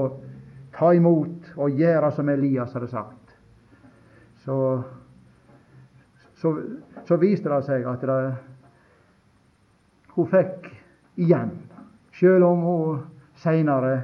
[0.75, 3.33] ta imot og gjøre som Elias hadde sagt.
[4.45, 4.57] Så,
[6.37, 6.53] så,
[7.07, 8.19] så viste det seg at det,
[10.15, 10.69] hun fikk
[11.15, 11.51] igjen,
[12.13, 13.03] sjøl om hun
[13.41, 13.95] seinere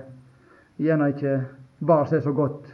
[0.79, 1.35] gjerne ikke
[1.85, 2.67] bar seg så godt,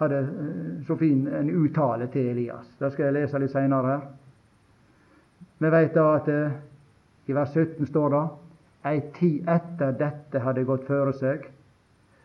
[0.00, 2.68] hadde eh, så fin en uttale til Elias.
[2.78, 4.02] Det skal jeg lese litt seinere her.
[5.58, 6.58] Vi veit da at eh,
[7.26, 8.24] i vers 17 står det
[8.86, 11.48] ei tid etter dette hadde gått føre seg,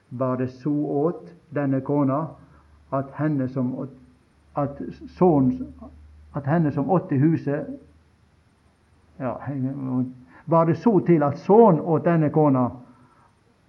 [0.09, 0.73] var det så
[1.05, 2.25] åt denne kona
[2.93, 3.71] at henne som
[4.59, 4.81] at
[5.15, 5.53] son,
[6.35, 7.69] at henne som åtte huset
[9.19, 9.37] ja,
[10.45, 12.69] Var det så til at sønnen åt denne kona,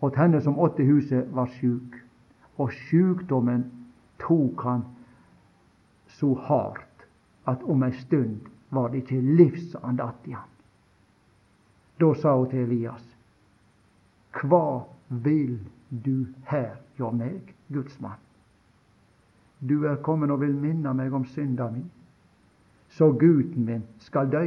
[0.01, 1.99] åt henne som åt i huset, var sjuk.
[2.57, 3.65] Og sjukdommen
[4.19, 4.85] tok han
[6.07, 7.07] så hardt
[7.47, 10.49] at om ei stund var det ikke livsandakt i han.
[12.01, 13.05] Da sa hun til Elias,
[14.33, 15.59] Hva vil
[15.91, 18.21] du her hjå meg, Guds mann.
[19.61, 21.85] Du er kommet og vil minne meg om synda mi,
[22.89, 24.47] så gutten min skal dø.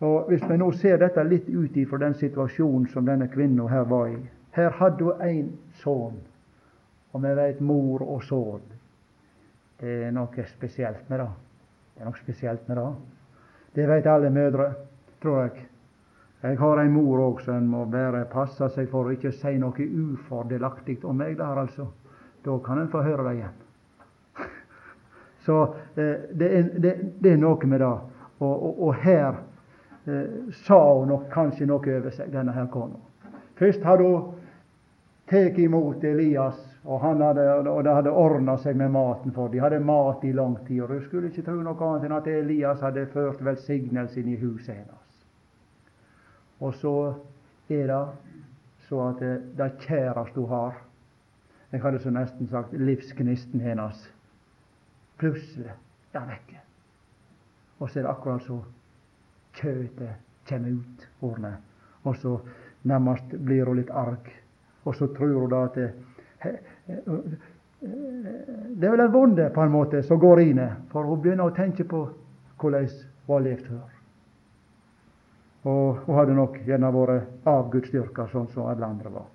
[0.00, 3.84] Og Hvis vi nå ser dette litt ut ifra den situasjonen som denne kvinnen her
[3.88, 4.18] var i
[4.54, 6.18] Her hadde hun en sønn,
[7.12, 8.62] og vi vet mor og sønn.
[9.80, 11.30] Det er noe spesielt med det.
[11.94, 12.90] Det er noe spesielt med det.
[13.74, 14.68] Det vet alle mødre,
[15.22, 15.66] tror jeg.
[16.42, 19.86] Jeg har en mor òg som må bare passe seg for å ikke si noe
[19.86, 21.88] ufordelaktig om meg der, altså.
[22.44, 23.54] Da kan en få høre det igjen.
[25.46, 25.56] Så
[25.96, 29.40] eh, det, er, det, det, er, noe med det Og, og, og her
[30.64, 33.00] sa hun nok kanskje noe over seg, denne her kona.
[33.56, 34.32] Først hadde hun
[35.30, 39.80] tatt imot Elias, og, hadde, og det hadde ordna seg med maten for De hadde
[39.80, 43.06] mat i lang tid, og du skulle ikke tro noe annet enn at Elias hadde
[43.14, 45.22] ført velsignelsen i huset hennes.
[46.60, 46.96] Og så
[47.72, 48.02] er det
[48.84, 50.82] så at det, det kjæreste hun har
[51.72, 54.04] Jeg hadde så nesten sagt livsgnisten hennes.
[55.18, 55.72] Plutselig
[56.14, 56.60] er vekke.
[57.80, 58.60] Og så er det akkurat så
[59.60, 61.56] kjøtet kommer ut ordene.
[62.04, 62.38] Og så
[62.82, 64.28] nærmest blir hun litt arg.
[64.84, 65.90] Og så tror hun da at det,
[67.80, 71.56] det er vel en vonde på en måte som går inn, for hun begynner å
[71.56, 72.04] tenke på
[72.60, 72.88] hvordan
[73.26, 73.94] hun har levd før.
[75.64, 79.30] Og hun hadde nok gjerne vært avgudsdyrka sånn som alle andre var.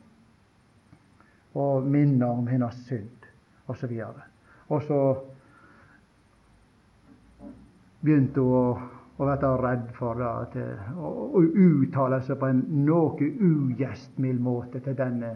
[1.57, 3.25] Og minner om hennes synd,
[3.65, 3.95] osv.
[4.69, 4.99] Og så
[8.05, 10.53] begynte hun å, å blir redd for det, at,
[10.95, 15.33] å, uttale seg på en noe ugjestmild måte til denne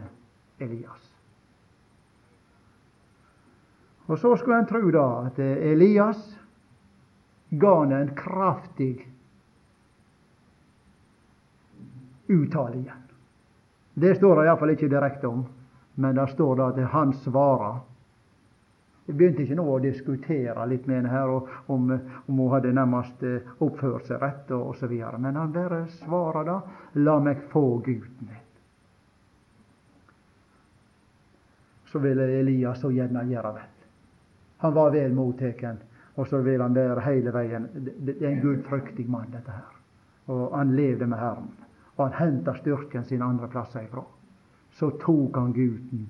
[0.58, 1.10] Elias.
[4.08, 6.22] Og så skulle en tro da at Elias
[7.60, 8.94] ga henne en kraftig
[12.32, 13.02] uttale igjen.
[13.94, 15.44] Det står det iallfall ikke direkte om,
[16.00, 17.82] men det står da at han svarer.
[19.06, 23.22] Jeg begynte ikke nå å diskutere litt med henne her om, om hun hadde nærmest
[23.26, 24.94] eh, oppført seg rett og osv.
[25.20, 26.60] Men han bare svarer da
[26.94, 28.40] 'La meg få gutten min'.
[31.92, 33.74] Så ville Elias så gjerne gjøre vel.
[34.64, 35.84] Han var vel mottatt,
[36.16, 37.68] og så ville han være hele veien.
[37.74, 39.76] Det er en gudfryktig mann, dette her.
[40.26, 41.52] Og han levde med Herren
[41.96, 44.02] og han henta styrken sin andre plasser ifra.
[44.72, 46.08] Så tok han gutten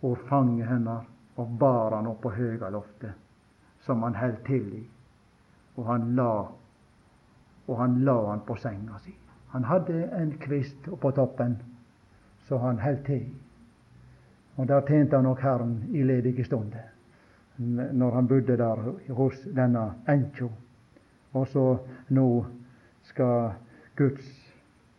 [0.00, 3.12] og fanget hennes og bar han opp på høgaloftet,
[3.80, 4.82] som han held til i.
[5.76, 6.32] Og han la
[7.66, 9.14] og han la han på senga si.
[9.52, 11.56] Han hadde en kvist på toppen,
[12.48, 13.34] så han held til i.
[14.56, 16.90] Og der tjente han nok Herren i ledige stunder,
[17.92, 20.48] når han bodde der hos denne enkja.
[21.32, 21.78] Og så
[22.08, 22.44] nå
[23.02, 23.52] skal
[23.96, 24.52] Guds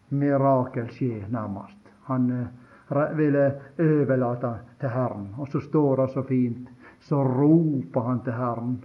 [0.09, 1.77] mirakel skje, nærmest.
[2.05, 2.47] Han eh,
[2.89, 3.45] ville
[3.79, 5.27] overlate til Herren.
[5.38, 6.69] Og så står det så fint,
[6.99, 8.84] så roper han til Herren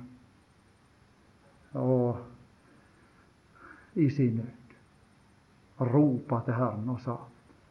[1.75, 2.17] og
[3.95, 4.55] i sin nød.
[5.81, 7.17] Ropa til Herren og sa,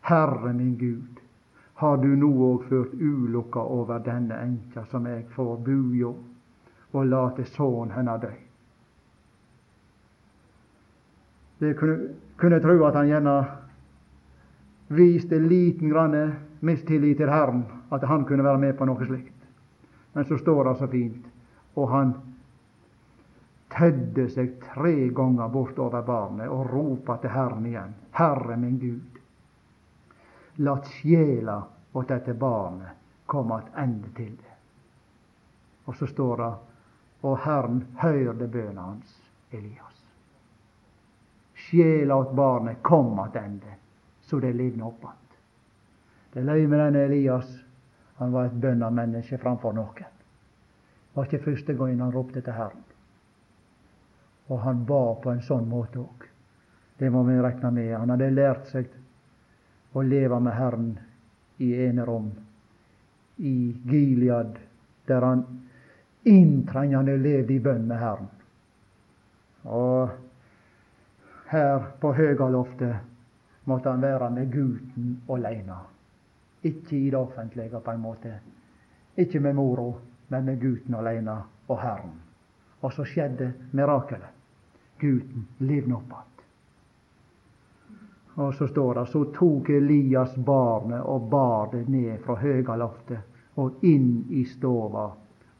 [0.01, 1.19] Herre min Gud,
[1.75, 6.13] har du nå òg ført ulukka over denne enka som jeg får bu hjå,
[6.93, 8.32] og late sønnen hennes dø?
[11.59, 13.36] Det kunne, kunne tro at han gjerne
[14.88, 16.15] viste liten grann
[16.59, 19.33] mistillit til Herren, at han kunne være med på noe slikt.
[20.13, 21.25] Men så står det så fint
[21.77, 22.13] og han
[23.69, 27.93] tødde seg tre ganger bortover barnet og ropa til Herren igjen.
[28.17, 29.19] Herre min Gud,
[30.65, 31.59] lat sjela
[31.93, 32.97] åt dette barnet
[33.29, 34.55] komme attende til det.
[35.85, 36.53] Og så står det
[37.27, 39.13] og Herren høyrde bøna hans,
[39.51, 39.88] Elias
[41.67, 43.73] sjela åt barnet kom attende,
[44.30, 45.38] så det livna opp att.
[46.34, 47.47] Det løy med denne Elias.
[48.15, 50.03] Han var et bønnamenneske framfor noen.
[50.03, 52.84] Det var ikke første gangen han ropte til Herren.
[54.47, 56.28] Og han ba på en sånn måte òg.
[56.97, 57.93] Det må vi regne med.
[57.97, 58.91] Han hadde lært seg
[59.93, 60.91] å leve med Herren
[61.57, 62.32] i enerom,
[63.38, 64.57] i Gilead,
[65.07, 65.43] der han
[66.28, 68.32] inntrengende levde i bønn med Herren.
[69.63, 70.09] Og
[71.51, 73.16] her på høgaloftet
[73.68, 75.78] måtte han være med gutten alene.
[76.63, 78.39] Ikke i det offentlige, på en måte.
[79.18, 79.91] Ikke med mora,
[80.30, 81.36] men med gutten alene
[81.68, 82.15] og Herren.
[82.82, 84.34] Og så skjedde mirakelet.
[84.99, 86.34] Gutten livna opp igjen.
[88.38, 93.86] Og så står det så tok Elias barnet og bar det ned fra høgaloftet og
[93.86, 95.07] inn i stova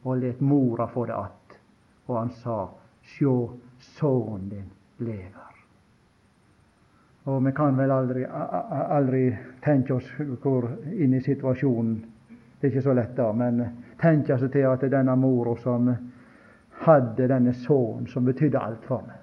[0.02, 1.58] og let mora få det att.
[2.06, 2.68] Og han sa,
[3.02, 5.57] sjå, sønnen din lever.
[7.28, 9.22] Og vi kan vel aldri, aldri
[9.60, 10.06] tenke oss
[10.40, 11.96] hvor inn i situasjonen
[12.58, 13.60] Det er ikke så lett, da, men
[14.00, 15.90] tenke seg til at denne mora som
[16.80, 19.20] hadde denne sønnen som betydde alt for meg,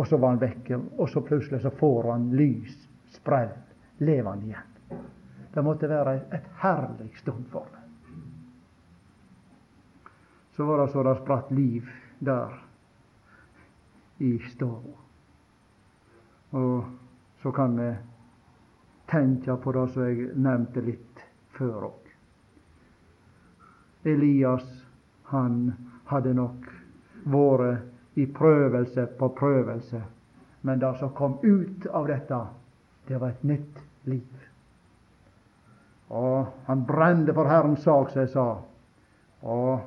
[0.00, 2.72] og så var han vekke, og så plutselig så får han lys,
[3.18, 3.52] sprell,
[3.98, 5.02] levende igjen.
[5.52, 7.82] Det måtte være et herlig stund for meg.
[10.56, 11.88] Så var det så det spratt liv
[12.24, 12.62] der
[14.24, 15.05] i stua.
[16.50, 16.84] Og
[17.42, 17.90] så kan vi
[19.10, 21.22] tenke på det som jeg nevnte litt
[21.56, 22.02] før òg.
[24.06, 24.66] Elias,
[25.32, 25.72] han
[26.06, 26.68] hadde nok
[27.26, 30.02] vært i prøvelse på prøvelse.
[30.60, 32.38] Men det som kom ut av dette,
[33.06, 34.46] det var et nytt liv.
[36.08, 38.46] Og han brente for Herrens sak, som jeg sa.
[39.42, 39.80] Og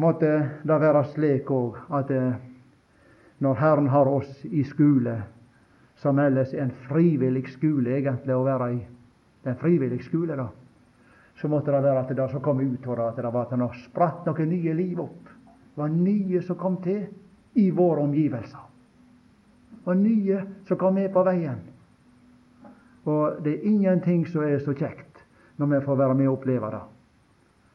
[0.00, 0.32] måtte
[0.64, 2.34] det være slik òg at eh,
[3.38, 5.16] når Herren har oss i skole,
[5.96, 8.78] som ellers er en frivillig skole egentlig å være i,
[9.42, 10.48] det er en frivillig skole, da,
[11.40, 13.58] så måtte det være at det som kom ut av det, at det var at
[13.58, 15.30] det spratt noen nye liv opp.
[15.74, 17.06] Det var nye som kom til
[17.58, 18.70] i våre omgivelser.
[19.70, 21.58] Det var nye som kom med på veien.
[23.04, 25.24] Og det er ingenting som er så kjekt
[25.58, 26.82] når vi får være med og oppleve det.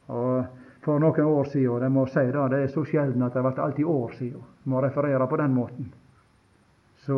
[0.09, 0.58] Og
[0.89, 3.59] For noen år siden, det må si det, det er så sjelden at det blir
[3.61, 5.91] alltid år siden, må referere på den måten,
[7.05, 7.17] så,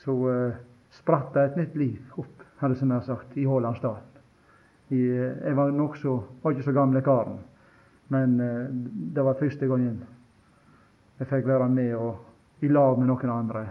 [0.00, 0.56] så uh,
[0.90, 4.10] spratt det et nytt liv opp, hadde jeg nær sagt, i Hålandsdalen.
[4.90, 7.38] Jeg var nokså var ikke så gamle karen,
[8.10, 8.66] men uh,
[9.14, 10.02] det var første gangen
[11.22, 13.66] jeg fikk være med og i lag med noen andre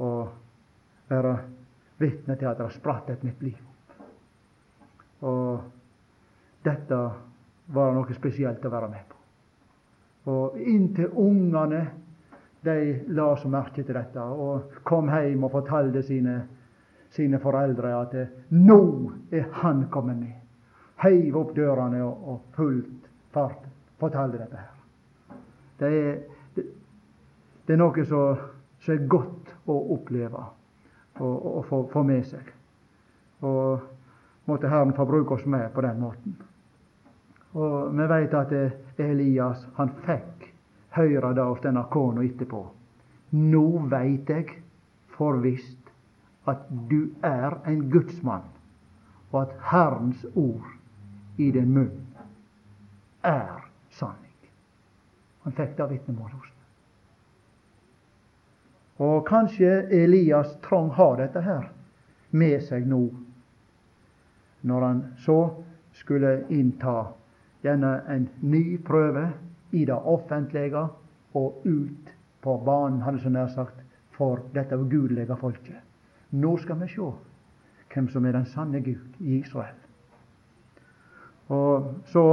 [0.00, 1.36] og være
[2.00, 3.64] vitne til at det spratt et nytt liv.
[5.28, 5.58] Og
[6.64, 7.06] dette
[7.74, 9.16] var det noe spesielt å være med på.
[10.32, 11.82] Og inntil ungene
[12.64, 12.78] de
[13.14, 16.40] la så merke til dette og kom hjem og fortalte sine,
[17.14, 18.16] sine foreldre at
[18.56, 18.80] nå
[19.30, 20.34] er han kommet med.
[21.04, 24.74] Heiv opp dørene og, og fullt fart fortalte dette her.
[25.78, 26.18] Det er,
[26.56, 26.64] det,
[27.66, 30.42] det er noe som er godt å oppleve
[31.18, 32.52] og, få, få, med seg.
[33.46, 36.36] Og måtte Herren få bruke oss med på den måten.
[37.52, 38.52] Og vi vet at
[39.00, 40.48] Elias han fikk
[40.96, 42.64] høre det av denne kona etterpå.
[43.30, 44.58] Nå veit jeg
[45.16, 45.92] for visst
[46.48, 48.46] at du er en gudsmann,
[49.32, 50.68] og at Herrens ord
[51.36, 52.06] i din munn
[53.22, 54.38] er sanning.
[55.44, 56.54] Han fikk det vitnemålet hos
[58.98, 61.70] og kanskje Elias trong ha dette her
[62.30, 63.04] med seg nå,
[64.60, 65.38] når han så
[65.94, 67.12] skulle innta
[67.62, 69.28] denne en ny prøve
[69.72, 70.86] i det offentlige
[71.34, 73.82] og ut på banen, hadde så nær sagt,
[74.14, 75.82] for dette ugudelige folket.
[76.30, 77.10] Nå skal vi se
[77.92, 79.76] hvem som er den sanne Gud i Israel.
[81.48, 82.24] Og så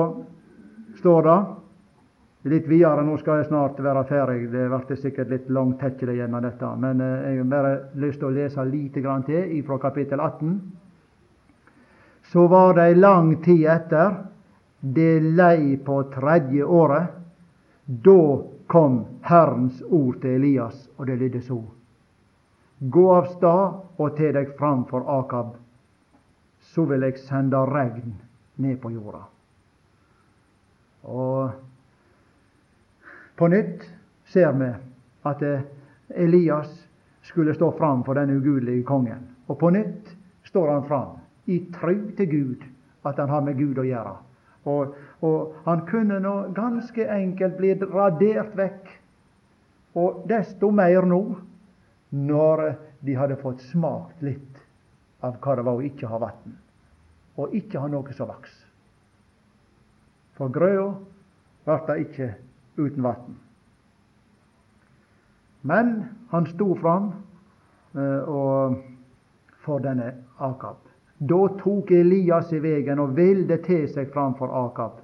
[0.99, 1.37] står det
[2.51, 3.03] litt videre.
[3.05, 4.49] Nå skal jeg snart være ferdig.
[4.51, 6.71] Det blir sikkert litt langt tekkelig gjennom dette.
[6.81, 10.55] Men eh, jeg har bare lyst til å lese lite grann til fra kapittel 18.
[12.33, 14.15] Så var det ei lang tid etter,
[14.93, 17.07] det lei på tredje året.
[17.85, 21.57] Da kom Herrens ord til Elias, og det lydde så.
[22.79, 25.55] Gå av stad og te deg fram for Akab,
[26.61, 28.13] så vil jeg sende regn
[28.61, 29.23] ned på jorda.
[31.05, 31.49] Og
[33.37, 33.85] på nytt
[34.33, 34.69] ser vi
[35.25, 35.65] at eh,
[36.09, 36.69] Elias
[37.25, 39.25] skulle stå fram for den ugudelige kongen.
[39.47, 40.13] Og på nytt
[40.45, 42.63] står han fram i tru til Gud,
[43.05, 44.15] at han har med Gud å gjøre.
[44.65, 48.93] Og, og han kunne nå ganske enkelt bli radert vekk.
[49.95, 51.21] Og desto mer nå,
[52.15, 52.63] når
[53.05, 54.61] de hadde fått smakt litt
[55.23, 56.55] av hva det var å ikke ha vann,
[57.39, 58.53] og ikke ha noe som vaks.
[60.35, 60.91] For grøda
[61.65, 62.29] ble det ikke
[62.77, 63.37] uten vann.
[65.65, 65.93] Men
[66.29, 67.07] han sto fram
[67.97, 68.75] eh,
[69.65, 70.84] for denne Akab.
[71.17, 74.99] Da tok Elias i veien og ville til seg framfor Akab.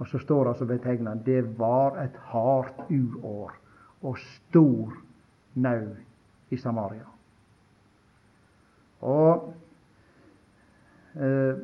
[0.00, 3.52] Og så står det som betegna det var et hardt uår
[4.02, 4.94] og stor
[5.54, 5.84] nau
[6.50, 7.06] i Samaria.
[9.02, 9.52] Og
[11.14, 11.54] eh,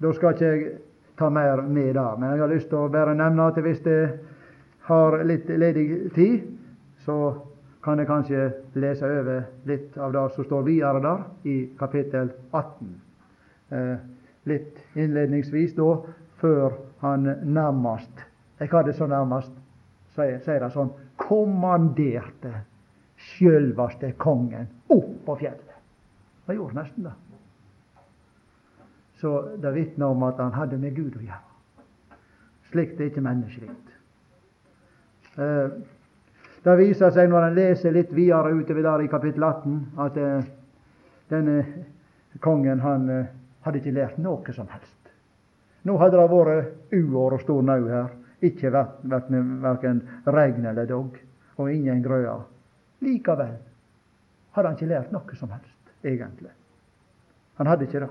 [0.00, 0.78] Da skal ikke jeg
[1.16, 3.98] ta mer med det, men jeg har lyst til å bare nevne at hvis det
[4.88, 6.42] har litt ledig tid,
[7.04, 7.16] så
[7.84, 8.44] kan jeg kanskje
[8.80, 12.94] lese over litt av det som står videre der, i kapittel 18.
[13.76, 13.96] Eh,
[14.48, 15.90] litt innledningsvis da,
[16.40, 18.24] før han nærmest
[18.60, 19.50] Jeg hadde så nærmest,
[20.14, 22.52] sier det sånn, kommanderte
[23.18, 25.72] sjølvaste kongen opp på fjellet.
[26.46, 27.14] Han gjorde nesten det.
[29.18, 32.20] Så det vitner om at han hadde med Gud å gjøre.
[32.70, 33.74] Slikt er ikke menneskelig.
[35.34, 35.74] Eh,
[36.64, 40.46] det viser seg når en leser litt videre utover der i kapittel 18, at eh,
[41.28, 41.58] denne
[42.40, 43.26] kongen han eh,
[43.66, 45.10] hadde ikke lært noe som helst.
[45.84, 48.08] Nå hadde det vært uår og stor nau her.
[48.44, 49.28] Ikke vært, vært
[49.60, 51.20] verken regn eller dogg,
[51.60, 52.38] og ingen grøa.
[53.04, 53.54] Likevel
[54.56, 56.52] hadde han ikke lært noe som helst, egentlig.
[57.60, 58.10] Han hadde ikke det.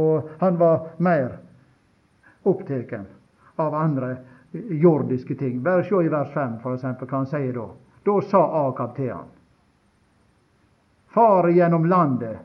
[0.00, 1.38] Og han var mer
[2.44, 2.94] opptatt
[3.56, 4.16] av andre
[4.54, 5.62] jordiske ting.
[5.62, 7.68] Bare se i vers 5, for eksempel, hva han sier da.
[8.04, 9.30] Da sa Akab til han
[11.14, 12.38] Far gjennom landet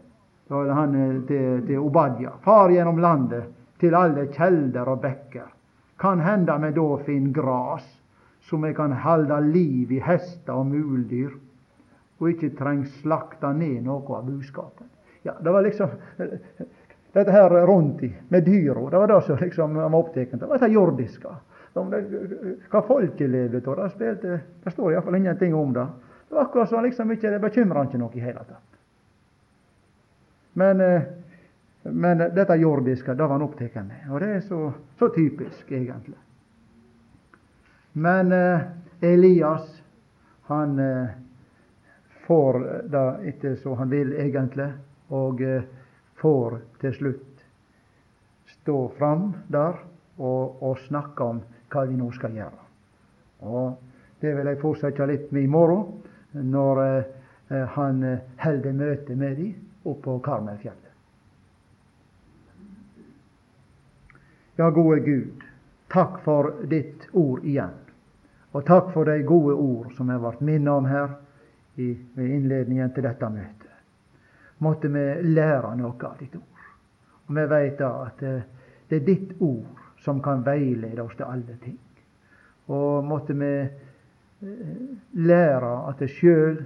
[0.49, 2.31] han eh, til, til Obadja.
[2.41, 3.49] Far gjennom landet
[3.81, 5.47] til alle kjelder og bekker.
[5.99, 7.85] Kan hende vi da finner gras,
[8.49, 11.33] som vi kan holde liv i hester og muldyr,
[12.19, 14.87] og ikke treng slakta ned noe av buskapen.
[15.23, 15.91] Ja, det var liksom
[17.13, 18.89] dette her rundt i, med dyra.
[18.89, 20.39] Det var det som liksom var opptatt av.
[20.39, 21.35] Det var det jordiske.
[21.73, 25.85] Hva folket levde av, det, spilte, det står iallfall ingenting om det.
[26.29, 28.79] Det var akkurat som liksom ikke, det bekymra ikke noe i hele tatt.
[30.59, 31.07] Men, eh,
[31.83, 34.09] men dette jordiske, det var han opptatt med.
[34.11, 36.17] Og det er så, så typisk, egentlig.
[37.91, 38.59] Men eh,
[39.01, 39.81] Elias,
[40.49, 41.09] han eh,
[42.27, 42.59] får
[42.89, 44.71] det ikke så han vil, egentlig,
[45.09, 45.63] og eh,
[46.21, 47.45] får til slutt
[48.59, 49.79] stå fram der
[50.17, 52.65] og, og snakke om hva vi nå skal gjøre.
[53.47, 53.85] Og
[54.19, 56.01] Det vil jeg fortsette litt med i morgen,
[56.33, 58.01] når eh, han
[58.37, 60.89] holder møte med dem på Karmelfjellet.
[64.59, 65.43] Ja, gode Gud,
[65.87, 67.77] takk for ditt ord igjen.
[68.51, 71.13] Og takk for de gode ord som jeg ble minnet om her
[71.79, 73.71] i, ved innledningen til dette møtet.
[74.59, 76.65] Måtte vi lære noe av ditt ord.
[77.29, 78.41] Og vi vet da at eh,
[78.89, 81.77] det er ditt ord som kan veilede oss til alle ting.
[82.69, 84.49] Og måtte vi eh,
[85.13, 86.59] lære at sjøl,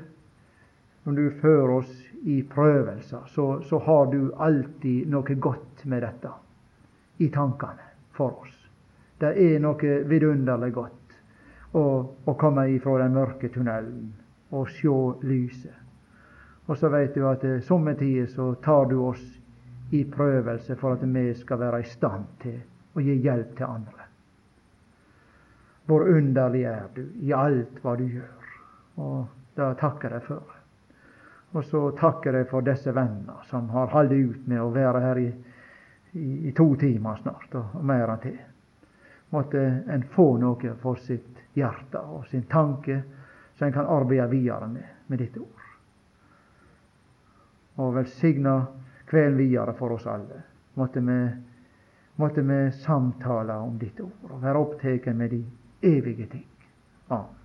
[1.04, 6.32] når du fører oss i prøvelser, så, så, har du alltid noe godt med dette
[7.20, 8.54] i tankene for oss.
[9.20, 11.18] Det er noe vidunderlig godt
[11.76, 11.84] å,
[12.26, 14.12] å komme ifra den mørke tunnelen
[14.54, 15.80] og se lyset.
[16.68, 19.24] Og så vet du at eh, somme tider så tar du oss
[19.92, 22.62] i prøvelse for at vi skal være i stand til
[22.94, 24.08] og gi hjelp til andre.
[25.86, 28.52] Hvor underlig er du i alt hva du gjør.
[29.04, 29.26] Og
[29.58, 30.54] det takker jeg for.
[31.54, 35.20] Og så takker jeg for disse vennene som har holdt ut med å være her
[35.22, 35.28] i,
[36.18, 38.40] i, i to timer snart, og, og mer til.
[39.34, 43.02] Måtte en få noe for sitt hjerte og sin tanke,
[43.58, 45.62] så en kan arbeide videre med, med ditt ord.
[47.82, 48.60] Og velsigna
[49.10, 50.42] kvelden videre for oss alle.
[50.78, 51.18] Måtte vi
[52.16, 55.44] måtte vi samtale om ditt ord og være opptatt med de
[55.82, 56.46] evige ting.
[57.10, 57.43] Amen.